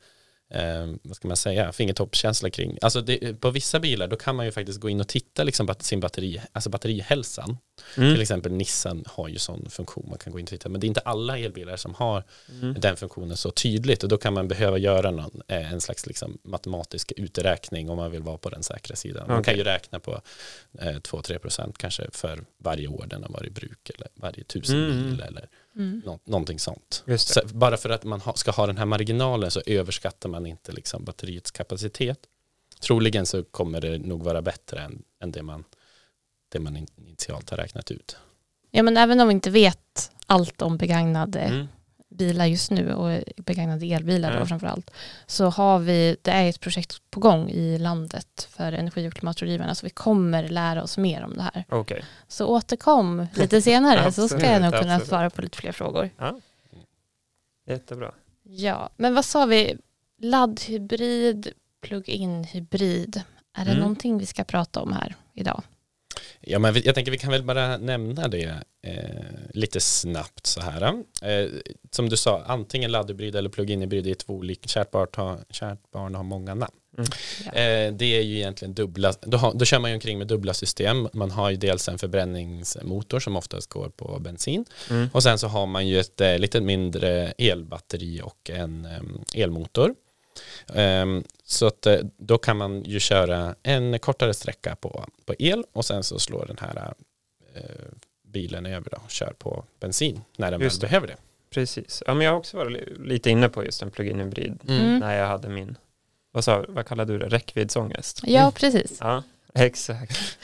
[0.53, 2.77] eh, vad ska man säga, fingertoppskänsla kring.
[2.81, 5.65] Alltså det, på vissa bilar då kan man ju faktiskt gå in och titta liksom
[5.65, 7.57] bat- sin batteri, alltså batterihälsan.
[7.97, 8.13] Mm.
[8.13, 10.69] Till exempel Nissan har ju sån funktion, man kan gå in och titta.
[10.69, 12.23] Men det är inte alla elbilar som har
[12.61, 12.73] Mm.
[12.79, 16.37] den funktionen så tydligt och då kan man behöva göra någon, eh, en slags liksom
[16.43, 19.27] matematisk uträkning om man vill vara på den säkra sidan.
[19.27, 20.21] Man kan ju räkna på
[20.79, 24.75] eh, 2-3 procent kanske för varje år den har varit i bruk eller varje tusen
[24.91, 25.09] Mm.
[25.09, 26.01] mil eller Mm.
[26.05, 27.03] nå- någonting sånt.
[27.17, 30.71] Så bara för att man ha, ska ha den här marginalen så överskattar man inte
[30.71, 32.19] liksom batteriets kapacitet.
[32.79, 35.63] Troligen så kommer det nog vara bättre än, än det, man,
[36.49, 38.17] det man in- initialt har räknat ut.
[38.71, 41.67] Ja men även om vi inte vet allt om begagnade Mm.
[42.17, 44.39] Bilar just nu och begagnade elbilar Ja.
[44.39, 44.91] då framförallt
[45.27, 49.75] så har vi, det är ett projekt på gång i landet för energi och klimatrådgivarna
[49.75, 51.63] så vi kommer lära oss mer om det här.
[51.69, 52.05] Okej.
[52.27, 55.07] Så återkom lite senare så ska jag nog kunna absolut.
[55.09, 56.09] svara på lite fler frågor.
[57.67, 58.11] Jättebra.
[58.43, 59.77] Ja, men vad sa vi?
[60.21, 61.51] Laddhybrid,
[61.81, 63.21] plug-in hybrid.
[63.57, 63.81] Är det Mm.
[63.81, 65.63] någonting vi ska prata om här idag?
[66.47, 68.93] Ja, men jag tänker vi kan väl bara nämna det eh,
[69.49, 71.03] lite snabbt så här.
[71.21, 71.49] Eh,
[71.91, 75.91] som du sa, antingen laddhybrid eller plug-in hybrid är två olika, kärt barn har, kärt
[75.91, 76.73] barn har många namn.
[76.97, 77.07] Mm.
[77.45, 80.53] Eh, det är ju egentligen dubbla, då, har, då kör man ju omkring med dubbla
[80.53, 81.09] system.
[81.13, 85.09] Man har ju dels en förbränningsmotor som oftast går på bensin Mm.
[85.13, 89.95] och sen så har man ju ett eh, lite mindre elbatteri och en em, elmotor.
[90.73, 95.63] Em, så att eh, då kan man ju köra en kortare sträcka på, på el
[95.73, 96.93] och sen så slår den här
[97.55, 97.61] eh,
[98.27, 100.87] bilen över då och kör på bensin när den väl Just det.
[100.87, 101.15] behöver det.
[101.49, 102.03] Precis.
[102.07, 104.99] Ja, men jag har också varit li- lite inne på just en plug-in hybrid Mm.
[104.99, 105.77] när jag hade min,
[106.31, 108.21] vad, sa, vad kallade du det, räckviddsångest?
[108.23, 108.97] Ja, precis.
[108.99, 109.23] Ja,
[109.53, 110.37] exakt.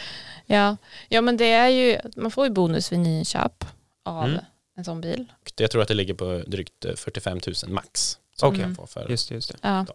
[0.46, 0.78] Ja.
[1.10, 3.66] ja, men det är ju, man får ju bonus vid nyinköp
[4.04, 4.40] av Mm.
[4.76, 5.26] en sån bil.
[5.56, 8.18] Jag tror att det ligger på drygt eh, 45 000 max.
[8.36, 8.62] Som Okej.
[8.66, 9.10] man får för.
[9.10, 9.58] Just just det.
[9.62, 9.86] Ja.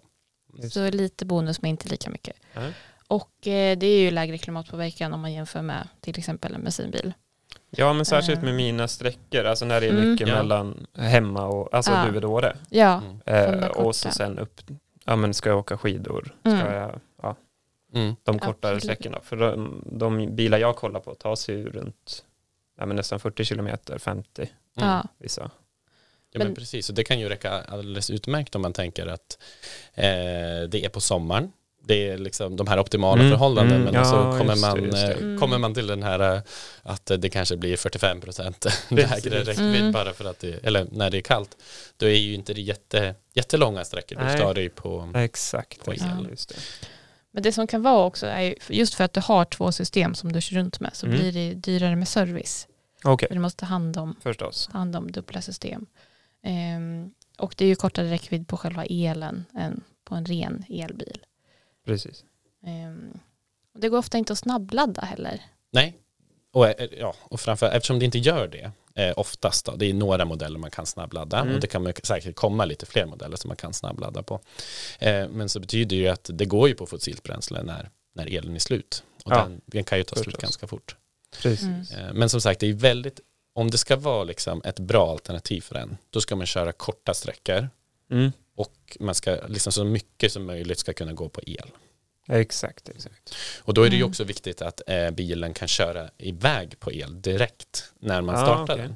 [0.63, 0.75] Just.
[0.75, 2.37] Så lite bonus men inte lika mycket.
[2.53, 2.61] Ja.
[3.09, 7.13] Och eh, det är ju lägre klimatpåverkan om man jämför med till exempel en bensinbil.
[7.71, 8.57] Ja, men särskilt med Eh.
[8.57, 10.11] mina sträckor, alltså när det är Mm.
[10.11, 10.35] mycket Ja.
[10.35, 12.11] mellan hemma och, alltså Ja.
[12.11, 12.57] du och Åre.
[12.71, 13.55] Ja, Mm.
[13.61, 14.61] Eh, och så sen upp,
[15.05, 16.73] ja men ska jag åka skidor, ska Mm.
[16.75, 17.37] jag, ja,
[17.95, 18.17] Mm.
[18.23, 18.83] de kortare Absolut.
[18.83, 19.21] sträckorna.
[19.23, 22.25] För de, de bilar jag kollar på tar sig ju runt,
[22.79, 24.89] ja men nästan 40 kilometer, 50 Mm.
[24.89, 25.05] ja.
[25.19, 25.51] vissa.
[26.33, 29.39] Ja men Men- precis, och det kan ju räcka alldeles utmärkt om man tänker att
[29.95, 30.05] eh,
[30.69, 31.53] det är på sommaren.
[31.89, 34.69] Det är liksom de här optimala Mm, förhållanden mm, men så ja, kommer just det,
[34.71, 35.13] man, just det.
[35.13, 35.41] eh, Mm.
[35.41, 36.41] kommer man till den här eh,
[36.83, 39.93] att det kanske blir 45 procent lägre räckvidd Mm.
[39.93, 41.57] bara för att det, eller när det är kallt.
[41.97, 44.39] Då är ju inte det jätte, jättelånga sträckor, Nej.
[44.41, 46.27] tar det ju på Exakt, På el.
[46.31, 46.55] just det.
[47.31, 50.15] Men det som kan vara också är ju, just för att du har två system
[50.15, 51.19] som du kör runt med så Mm.
[51.19, 52.67] blir det dyrare med service.
[53.05, 54.69] Okej, För du måste ta hand om, förstås.
[54.73, 55.87] ta hand om dubbla system.
[56.47, 61.21] Ehm, och det är ju kortare räckvidd på själva elen än på en ren elbil.
[61.87, 62.25] Precis.
[62.67, 63.19] Ehm,
[63.79, 65.43] det går ofta inte att snabbladda heller.
[65.73, 65.97] Nej,
[66.53, 68.73] och, eh, ja, och framför, eftersom det inte gör det
[69.03, 71.55] eh, oftast då, det är några modeller man kan snabbladda Mm.
[71.55, 74.41] och det kan man säkert komma lite fler modeller som man kan snabbladda på.
[74.99, 78.55] Eh, men så betyder ju att det går ju på fossilt bränsle när, när elen
[78.55, 80.97] är slut och Ja, den, den kan ju ta slut ganska fort.
[81.43, 81.63] Precis.
[81.63, 81.81] Mm.
[81.81, 83.21] Eh, men som sagt, det är väldigt,
[83.57, 87.15] om det ska vara liksom ett bra alternativ för en, då ska man köra korta
[87.15, 87.69] sträckor
[88.11, 88.33] Mm.
[88.55, 91.71] och man ska liksom så mycket som möjligt ska kunna gå på el.
[92.29, 93.35] Exakt, exakt.
[93.63, 94.11] Och då är det ju Mm.
[94.11, 98.75] också viktigt att eh, bilen kan köra iväg på el direkt när man Ah, startar
[98.75, 98.89] okej.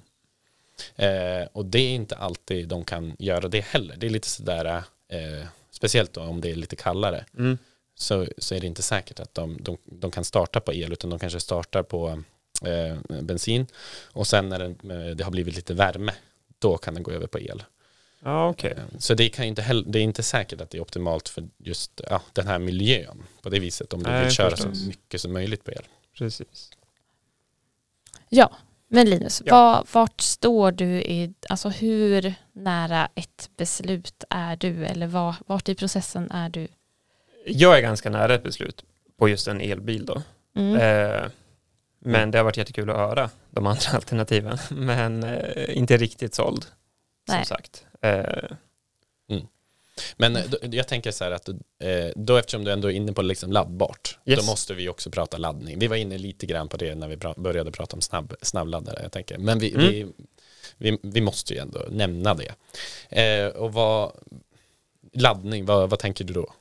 [0.97, 1.41] den.
[1.43, 3.97] Eh, och det är inte alltid de kan göra det heller.
[3.97, 4.65] Det är lite sådär,
[5.09, 7.59] eh, speciellt då om det är lite kallare, Mm.
[7.95, 11.11] så, så är det inte säkert att de, de, de kan starta på el, utan
[11.11, 12.23] de kanske startar på
[12.61, 13.67] eh, bensin.
[14.13, 16.13] Och sen när den, eh, det har blivit lite värme,
[16.59, 17.63] då kan den gå över på el.
[18.23, 18.75] Ja, okej.
[18.77, 21.45] Eh, Så det, kan inte heller, det är inte säkert att det är optimalt för
[21.59, 24.81] just ja, den här miljön på det viset, om du Nej, vill köra förstås.
[24.81, 25.83] så mycket som möjligt på el.
[26.19, 26.71] Precis.
[28.29, 28.51] Ja,
[28.89, 29.55] men Linus, Ja.
[29.55, 35.69] Var, vart står du i, alltså hur nära ett beslut är du eller var, vart
[35.69, 36.69] i processen är du?
[37.47, 38.85] Jag är ganska nära ett beslut
[39.19, 40.23] på just en elbil då.
[40.57, 40.75] Mm.
[40.77, 41.31] Eh,
[42.01, 44.59] men det har varit jättekul att höra de andra alternativen.
[44.70, 46.62] Men eh, inte riktigt såld,
[47.26, 47.44] som Nej.
[47.44, 47.84] sagt.
[48.01, 48.51] Eh,
[50.16, 51.57] Men eh, då, jag tänker så här att eh,
[52.16, 54.38] då eftersom du ändå är inne på liksom laddbart, Yes.
[54.40, 55.78] då måste vi också prata laddning.
[55.78, 58.98] Vi var inne lite grann på det när vi pra- började prata om snabb, snabbladdare.
[59.03, 59.38] Jag tänker.
[59.38, 59.86] Men vi, Mm.
[59.86, 60.12] vi,
[60.76, 62.55] vi, vi måste ju ändå nämna det.
[63.22, 64.12] Eh, och vad,
[65.12, 66.53] laddning, vad, vad tänker du då?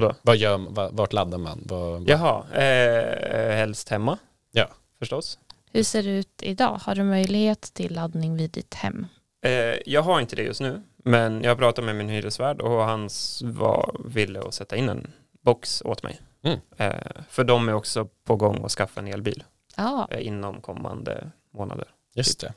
[0.00, 0.14] Vadå?
[0.22, 1.62] Vad gör, vart laddar man?
[1.64, 4.18] Vad, vad, Jaha, eh, helst hemma.
[4.52, 4.68] Ja.
[4.98, 5.38] Förstås.
[5.72, 6.80] Hur ser det ut idag?
[6.82, 9.06] Har du möjlighet till laddning vid ditt hem?
[9.44, 13.08] Eh, jag har inte det just nu, Men jag pratade med min hyresvärd och han
[13.42, 15.12] var ville att sätta in en
[15.44, 16.20] box åt mig.
[16.42, 16.58] Mm.
[16.76, 19.44] Eh, för de är också på gång att skaffa en elbil
[19.76, 21.88] Ja, eh, inom kommande månader.
[22.14, 22.54] Just det.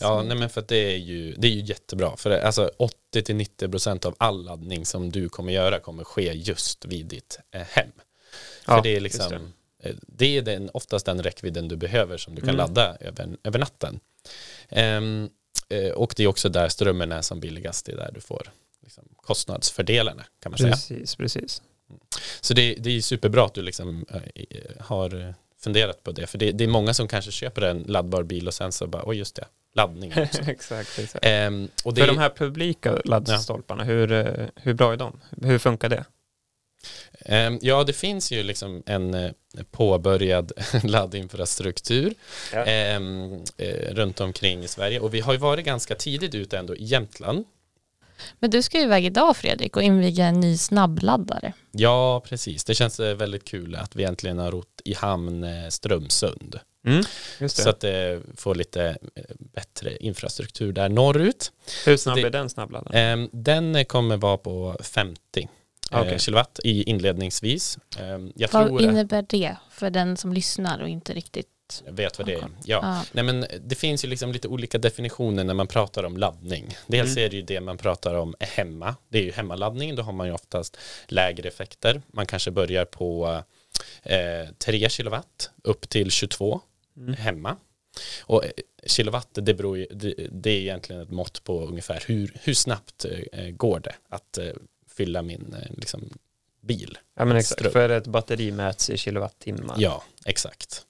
[0.00, 2.16] Ja, nej men för att det är ju, det är ju jättebra.
[2.16, 2.70] För det, alltså
[3.14, 7.90] 80-90% av all laddning som du kommer göra kommer ske just vid ditt eh, hem.
[8.64, 9.52] För Ja, det är liksom,
[9.82, 9.94] det.
[10.06, 12.56] det är den, oftast den räckvidden du behöver som du kan Mm.
[12.58, 14.00] ladda över, över natten.
[14.68, 15.02] Eh,
[15.94, 18.50] och det är också där strömmen är som billigast, det är där du får
[18.82, 20.70] liksom, kostnadsfördelarna kan man säga.
[20.72, 21.62] Precis, precis.
[22.40, 26.26] Så det, det är superbra att du liksom, eh, har funderat på det.
[26.26, 29.02] För det, det är många som kanske köper en laddbar bil och sen så bara,
[29.06, 29.44] oj just det,
[29.74, 31.18] laddning exakt, exakt.
[31.22, 35.20] Ehm, och det, För de här publika laddstolparna, hur, eh, hur bra är de?
[35.42, 36.04] Hur funkar det?
[37.24, 39.30] ehm, ja, det finns ju liksom en eh,
[39.70, 40.52] påbörjad
[40.84, 42.14] laddinfrastruktur
[42.52, 42.64] Ja.
[42.64, 45.00] ehm, eh, runt omkring i Sverige.
[45.00, 47.44] Och vi har ju varit ganska tidigt ute ändå i Jämtland.
[48.38, 51.52] Men du ska ju iväg idag Fredrik och inviga en ny snabbladdare.
[51.72, 52.64] Ja, precis.
[52.64, 56.58] Det känns eh, väldigt kul att vi äntligen har rott i hamn eh, Strömsund.
[56.86, 57.02] Mm,
[57.38, 57.62] just det.
[57.62, 61.52] Så att det får lite eh, bättre infrastruktur där norrut.
[61.86, 62.96] hur snabb det- är den snabbladdaren?
[63.22, 65.48] Ehm, den kommer vara på 50
[65.92, 66.18] eh, Okej.
[66.18, 67.78] kilowatt i inledningsvis.
[68.00, 71.48] Ehm, jag Vad tror innebär det för den som lyssnar och inte riktigt
[71.86, 72.38] jag vet vad det är.
[72.40, 72.48] Ja.
[72.64, 73.04] Ja.
[73.12, 76.76] Nej, men det finns ju liksom lite olika definitioner när man pratar om laddning.
[76.86, 77.24] Dels Mm.
[77.24, 78.96] är det ju det man pratar om hemma.
[79.08, 82.02] Det är ju hemmaladdning, då har man ju oftast lägre effekter.
[82.06, 83.42] Man kanske börjar på
[84.02, 86.60] eh, 3 kilowatt upp till 22
[86.96, 87.14] Mm.
[87.14, 87.56] hemma.
[88.22, 88.50] Och eh,
[88.86, 93.04] kilowatt, det, beror ju, det, det är egentligen ett mått på ungefär hur, hur snabbt
[93.32, 94.46] eh, går det att eh,
[94.96, 96.10] fylla min eh, liksom,
[96.60, 96.98] bil.
[97.18, 99.76] Ja men exakt, för ett batteri mäts i kilowattimmar.
[99.78, 100.82] Ja, exakt.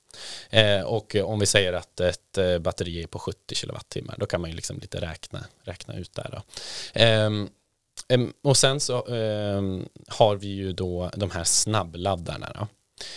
[0.50, 4.40] Eh, och om vi säger att ett eh, batteri är på 70 kilowattimmar, då kan
[4.40, 6.28] man ju liksom lite räkna, räkna ut där.
[6.32, 6.42] Då.
[6.92, 7.48] Ehm,
[8.08, 12.52] em, och sen så ehm, har vi ju då de här snabbladdarna.
[12.54, 12.66] Då.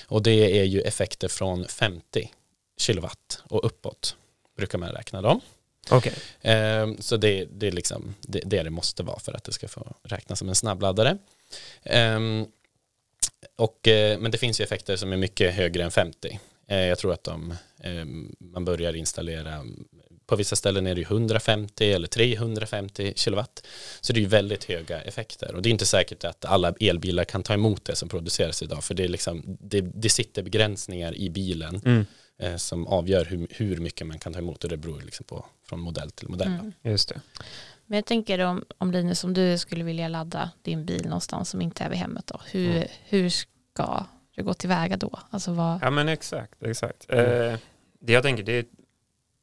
[0.08, 2.32] Och det är ju effekter från 50
[2.78, 4.16] kilowatt och uppåt
[4.58, 5.42] brukar man räkna dem.
[6.42, 9.68] Ehm, så det, det är liksom det, det det måste vara för att det ska
[9.68, 11.18] få räknas som en snabbladdare.
[11.84, 12.46] Ehm,
[13.56, 16.40] och, eh, men det finns ju effekter som är mycket högre än 50.
[16.72, 17.54] Eh, jag tror att de,
[17.84, 19.66] ehm, man börjar installera,
[20.26, 23.68] på vissa ställen är det ju 150 eller 350 kilowatt.
[24.02, 25.56] Så det är ju väldigt höga effekter.
[25.56, 28.84] Och det är inte säkert att alla elbilar kan ta emot det som produceras idag.
[28.84, 32.06] För det, är liksom, det, det sitter begränsningar i bilen mm,
[32.40, 35.46] eh, som avgör hur, hur mycket man kan ta emot och det beror liksom på
[35.66, 36.48] från modell till modell.
[36.48, 36.74] Mm.
[36.82, 37.22] just det.
[37.86, 41.62] Men jag tänker om, om Linus, om du skulle vilja ladda din bil någonstans som
[41.62, 42.88] inte är vid hemmet då, hur, Mm.
[43.04, 44.06] hur ska
[44.36, 45.20] du gå tillväga då?
[45.30, 47.06] Alltså vad, Ja men exakt, exakt.
[47.10, 47.54] Mm.
[47.54, 47.60] Eh,
[48.00, 48.66] det jag tänker, det är,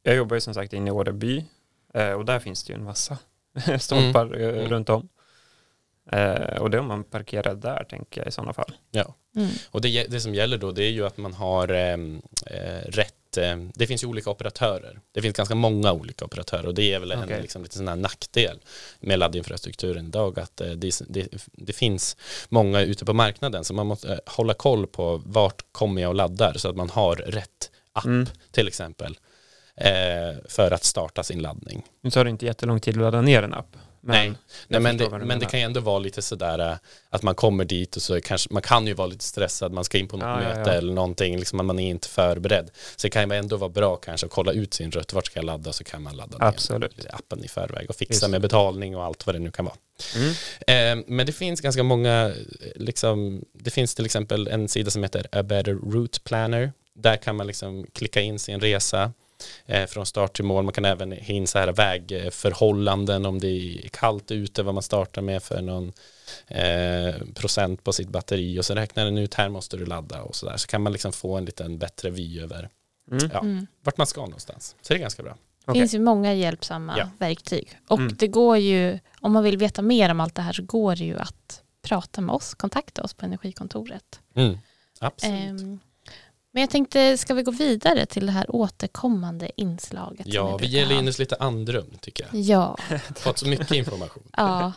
[0.03, 1.45] jag jobbar ju som sagt inne i Åreby
[1.93, 3.17] eh, och där finns det ju en massa
[3.79, 4.69] stolpar eh, Mm.
[4.69, 5.09] runt om.
[6.11, 8.73] Eh, och det är om man parkerar där tänker jag i sådana fall.
[8.91, 9.15] Ja.
[9.35, 9.49] mm.
[9.71, 12.21] Och det, det som gäller då det är ju att man har ehm,
[13.29, 14.99] rätt, eh, det finns ju olika operatörer.
[15.11, 17.41] Det finns ganska många olika operatörer och det är väl en Okej.
[17.41, 18.59] liksom, lite sån här nackdel
[18.99, 22.17] med laddinfrastrukturen idag att eh, det, det, det finns
[22.49, 26.15] många ute på marknaden så man måste eh, hålla koll på vart kommer jag och
[26.15, 28.27] laddar så att man har rätt app Mm.
[28.51, 29.17] till exempel
[29.75, 31.85] eh, för att starta sin laddning.
[32.01, 33.75] Nu tar det inte jättelång tid att ladda ner en app.
[34.01, 34.37] Men
[34.67, 34.81] Nej.
[34.81, 36.77] men, det, men det kan ju ändå vara lite sådär äh,
[37.09, 39.97] att man kommer dit och så kanske, man kan ju vara lite stressad, man ska
[39.97, 40.77] in på något Ja, ja, möte ja.
[40.77, 42.69] eller någonting, liksom, man är inte förberedd.
[42.95, 45.39] Så det kan ju ändå vara bra kanske att kolla ut sin rutt, vart ska
[45.39, 47.05] jag ladda, så kan man ladda ner Absolut.
[47.09, 49.75] appen i förväg och fixa Just med betalning och allt vad det nu kan vara.
[50.15, 50.99] Mm.
[50.99, 52.33] Eh, men det finns ganska många, eh,
[52.75, 56.71] liksom, det finns till exempel en sida som heter A Better Route Planner.
[56.93, 59.09] Där kan man liksom klicka in sin resa eh,
[59.87, 60.63] från start till mål.
[60.63, 65.21] Man kan även in så här vägförhållanden om det är kallt ute, vad man startar
[65.21, 65.91] med för någon
[66.47, 70.35] eh, procent på sitt batteri och så räknar den ut här måste du ladda och
[70.35, 70.57] så där.
[70.57, 72.69] Så kan man liksom få en liten bättre vy över
[73.11, 73.29] Mm.
[73.33, 73.67] ja, Mm.
[73.83, 74.75] vart man ska någonstans.
[74.81, 75.37] Så det är ganska bra.
[75.65, 77.09] Det finns ju många hjälpsamma Ja.
[77.17, 77.79] verktyg.
[77.87, 78.15] Och Mm.
[78.19, 81.03] det går ju, om man vill veta mer om allt det här så går det
[81.03, 84.19] ju att prata med oss, kontakta oss på Energikontoret.
[84.35, 84.57] Mm.
[84.99, 85.35] Absolut.
[85.61, 85.79] Ehm,
[86.59, 90.27] men jag tänkte, ska vi gå vidare till det här återkommande inslaget?
[90.27, 90.85] ja, vi ger?
[90.85, 92.41] Linus lite andrum tycker jag.
[92.41, 92.77] Ja,
[93.15, 94.23] Fått så mycket information.
[94.37, 94.73] ja.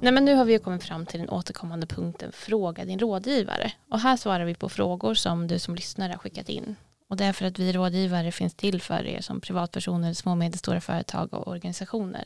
[0.00, 3.72] Nej, men nu har vi kommit fram till den återkommande punkten Fråga din rådgivare.
[3.90, 6.76] Och här svarar vi på frågor som du som lyssnare har skickat in.
[7.08, 10.38] Och det är för att vi rådgivare finns till för er som privatpersoner, små och
[10.38, 12.24] medelstora företag och organisationer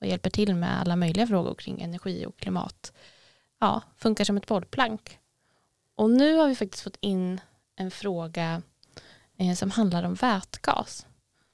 [0.00, 2.92] och hjälper till med alla möjliga frågor kring energi och klimat.
[3.60, 5.18] Ja, funkar som ett bollplank.
[5.98, 7.40] Och nu har vi faktiskt fått in
[7.76, 8.62] en fråga
[9.38, 11.06] eh, som handlar om vätgas.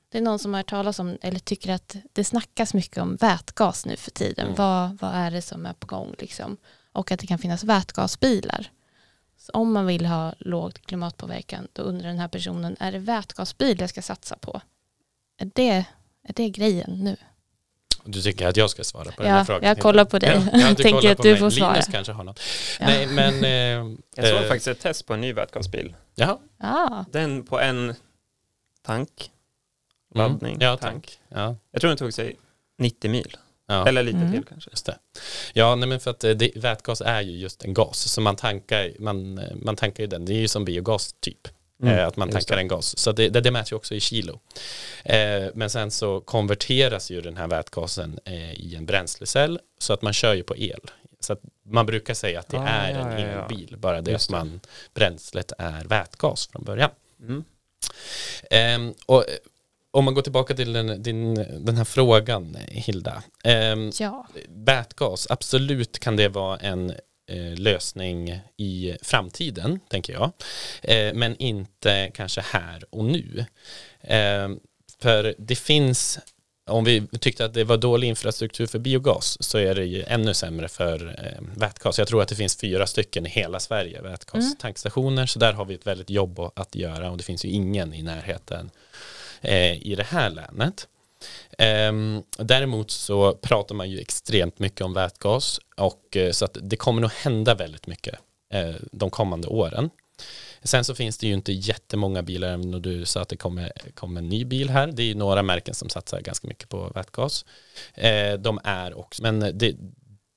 [0.08, 3.16] Det är någon som har hört talas om, eller tycker att det snackas mycket om
[3.16, 4.44] vätgas nu för tiden.
[4.44, 4.56] Mm.
[4.56, 6.56] Vad, vad är det som är på gång liksom?
[6.92, 8.70] Och att det kan finnas vätgasbilar.
[9.36, 13.80] Så om man vill ha låg klimatpåverkan, då undrar den här personen, är det vätgasbil
[13.80, 14.60] jag ska satsa på?
[15.36, 15.84] Är det,
[16.22, 17.16] är det grejen nu?
[18.04, 19.68] Du tycker att jag ska svara på den här Ja, frågan?
[19.68, 20.30] jag kollar på dig.
[20.52, 21.38] Ja, ja, du Tänker att du mig.
[21.40, 21.72] får svara.
[21.72, 22.40] Linus kanske har något.
[22.80, 22.86] Ja.
[22.86, 23.44] Nej, men...
[23.44, 25.94] Eh, Jag såg eh, faktiskt ett test på en ny vätgasbil.
[26.14, 26.38] Jaha.
[26.58, 27.94] Ah, Den på en
[28.86, 29.30] tank,
[30.14, 30.32] Mm.
[30.32, 31.18] laddning, Ja, tank.
[31.28, 32.36] Ja, Jag tror den tog sig
[32.78, 33.36] 90 mil.
[33.68, 33.88] ja.
[33.88, 34.32] Eller lite Mm.
[34.32, 34.70] till kanske.
[34.70, 34.98] Just det.
[35.52, 38.36] Ja, nej, men för att eh, det, vätgas är ju just en gas, så man
[38.36, 41.48] tankar, man, eh, man tankar ju den, det är ju som biogas typ,
[41.82, 42.98] eh, att man Mm, tankar en gas.
[42.98, 44.40] Så det, det, det mäts ju också i kilo.
[45.04, 50.02] Eh, men sen så konverteras ju den här vätgasen eh, i en bränslecell, så att
[50.02, 50.80] man kör ju på el.
[51.20, 53.42] Så att man brukar säga att det Ah, är ja, en ja, ja.
[53.42, 54.60] elbil, bara det Just att man,
[54.94, 56.90] bränslet är vätgas från början.
[57.20, 57.44] Mm.
[58.50, 59.34] Ehm, och eh,
[59.90, 63.22] om man går tillbaka till den, din, den här frågan, Hilda.
[63.44, 64.26] Ehm, ja.
[64.48, 66.92] vätgas, absolut kan det vara en
[67.56, 70.32] lösning i framtiden, tänker jag.
[70.82, 73.44] Eh, men inte kanske här och nu.
[74.00, 74.48] Eh,
[75.00, 76.18] för det finns,
[76.66, 80.34] om vi tyckte att det var dålig infrastruktur för biogas så är det ju ännu
[80.34, 81.98] sämre för eh, vätgas.
[81.98, 85.74] Jag tror att det finns fyra stycken i hela Sverige vätgastankstationer, så där har vi
[85.74, 88.70] ett väldigt jobb att göra och det finns ju ingen i närheten
[89.40, 90.88] eh, i det här länet.
[91.58, 96.76] Ehm, däremot så pratar man ju extremt mycket om vätgas och eh, så att det
[96.76, 98.14] kommer nog hända väldigt mycket
[98.52, 99.90] eh, de kommande åren.
[100.62, 103.72] Sen så finns det ju inte jättemånga bilar, även om du sa att det kommer,
[103.94, 104.86] kommer en ny bil här.
[104.86, 107.44] Det är ju några märken som satsar ganska mycket på vätgas.
[107.94, 109.76] Eh, de är också, men det,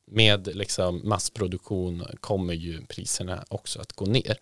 [0.08, 4.38] med liksom massproduktion kommer ju priserna också att gå ner.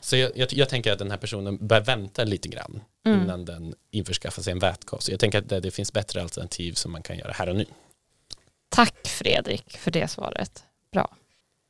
[0.00, 3.22] Så jag, jag, jag tänker att den här personen bör vänta lite grann Mm.
[3.22, 5.08] innan den införskaffar sig en vätgas.
[5.08, 7.64] Jag tänker att det, det finns bättre alternativ som man kan göra här och nu.
[8.68, 10.64] Tack Fredrik för det svaret.
[10.92, 11.16] Bra.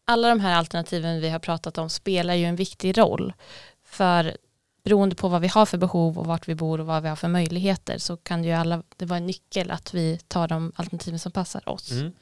[0.05, 3.33] Alla de här alternativen vi har pratat om spelar ju en viktig roll.
[3.85, 4.37] För
[4.85, 7.17] beroende på vad vi har för behov och vart vi bor och vad vi har
[7.17, 11.19] för möjligheter så kan ju alla, det vara en nyckel att vi tar de alternativen
[11.19, 11.91] som passar oss.
[11.91, 12.13] Mm.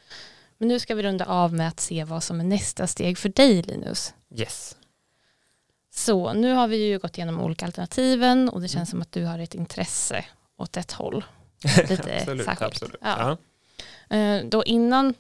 [0.58, 3.28] Men nu ska vi runda av med att se vad som är nästa steg för
[3.28, 4.14] dig Linus.
[4.36, 4.76] Yes.
[5.94, 9.24] Så nu har vi ju gått igenom olika alternativen och det känns som att du
[9.24, 10.24] har ett intresse
[10.56, 11.24] åt ett håll.
[11.88, 12.62] Lite absolut, särskilt.
[12.72, 12.96] absolut.
[13.00, 13.36] Ja.
[14.16, 15.14] Eh, Då innan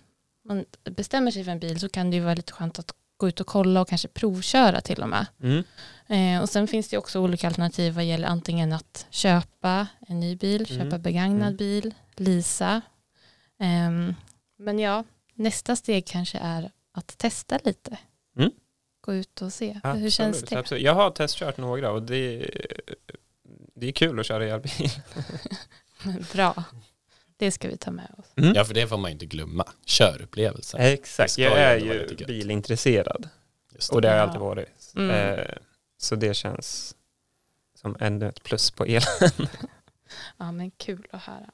[0.44, 3.28] man bestämmer sig för en bil så kan det ju vara lite skönt att gå
[3.28, 5.26] ut och kolla och kanske provköra till och med.
[5.42, 5.64] Mm.
[6.06, 10.36] Eh, Och sen finns det också olika alternativ vad gäller antingen att köpa en ny
[10.36, 10.84] bil, Mm.
[10.84, 11.56] köpa begagnad Mm.
[11.56, 12.80] bil, leasa.
[13.60, 14.14] Ehm,
[14.58, 15.04] Men ja,
[15.38, 17.98] nästa steg kanske är att testa lite.
[18.38, 18.50] Mm.
[19.00, 19.72] Gå ut och se.
[19.72, 20.58] Hur Absolut, känns det?
[20.58, 20.84] Absolut.
[20.84, 22.50] Jag har testkört några och det,
[23.74, 24.90] det är kul att köra elbil.
[26.32, 26.64] Bra.
[27.36, 28.26] Det ska vi ta med oss.
[28.36, 28.52] Mm.
[28.54, 29.64] Ja, för det får man ju inte glömma.
[29.86, 30.80] Körupplevelsen.
[30.80, 33.28] Det Exakt, jag är ju bilintresserad
[33.74, 34.26] Just och det har jag Ja.
[34.26, 34.92] alltid varit.
[34.96, 35.10] Mm.
[35.38, 35.54] Eh,
[35.98, 36.96] så det känns
[37.74, 39.02] som ännu ett plus på el.
[40.36, 41.50] Ja, men kul att höra.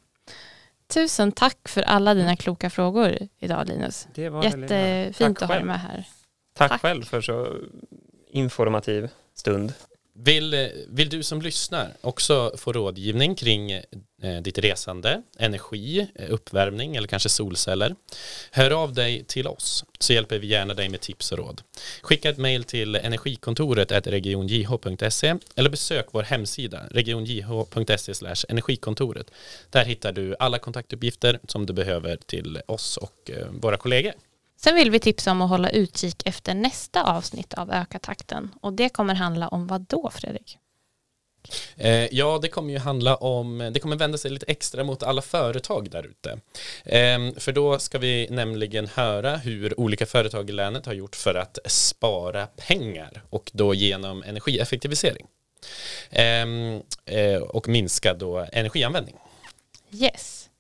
[0.95, 4.09] Tusen tack för alla dina kloka frågor idag Linus.
[4.15, 4.45] Det var.
[4.45, 6.05] Jättefint att ha dig med här.
[6.55, 6.81] Tack, Tack.
[6.81, 7.49] själv för så
[8.31, 9.73] informativ stund.
[10.17, 13.83] Vill, vill du som lyssnar också få rådgivning kring eh,
[14.43, 17.95] ditt resande, energi, eh, uppvärmning eller kanske solceller?
[18.51, 21.63] Hör av dig till oss så hjälper vi gärna dig med tips och råd.
[22.03, 29.31] Skicka ett mejl till energikontoret regionjh.se eller besök vår hemsida regionjh.se energikontoret.
[29.71, 34.13] Där hittar du alla kontaktuppgifter som du behöver till oss och eh, våra kollegor.
[34.57, 38.51] Sen vill vi tipsa om att hålla utkik efter nästa avsnitt av Öka takten.
[38.61, 40.59] Och det kommer handla om vad då Fredrik?
[41.77, 45.23] Eh, ja, det kommer ju handla om, det kommer vända sig lite extra mot alla
[45.23, 46.39] företag där ute.
[46.85, 51.35] Eh, för då ska vi nämligen höra hur olika företag i länet har gjort för
[51.35, 55.27] att spara pengar och då genom energieffektivisering.
[56.11, 56.47] Eh,
[57.05, 59.17] eh, och minska då energianvändning.
[59.91, 60.51] Yes.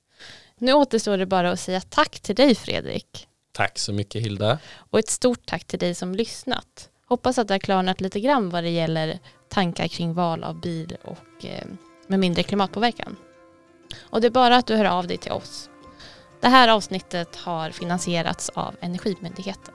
[0.59, 3.29] Nu återstår det bara att säga tack till dig Fredrik.
[3.55, 4.59] Tack så mycket Hilda.
[4.77, 6.89] Och ett stort tack till dig som lyssnat.
[7.07, 10.97] Hoppas att det har klarnat lite grann vad det gäller tankar kring val av bil
[11.03, 11.67] och eh,
[12.07, 13.17] med mindre klimatpåverkan.
[14.01, 15.71] Och det är bara att du hör av dig till oss.
[16.41, 19.75] Det här avsnittet har finansierats av Energimyndigheten.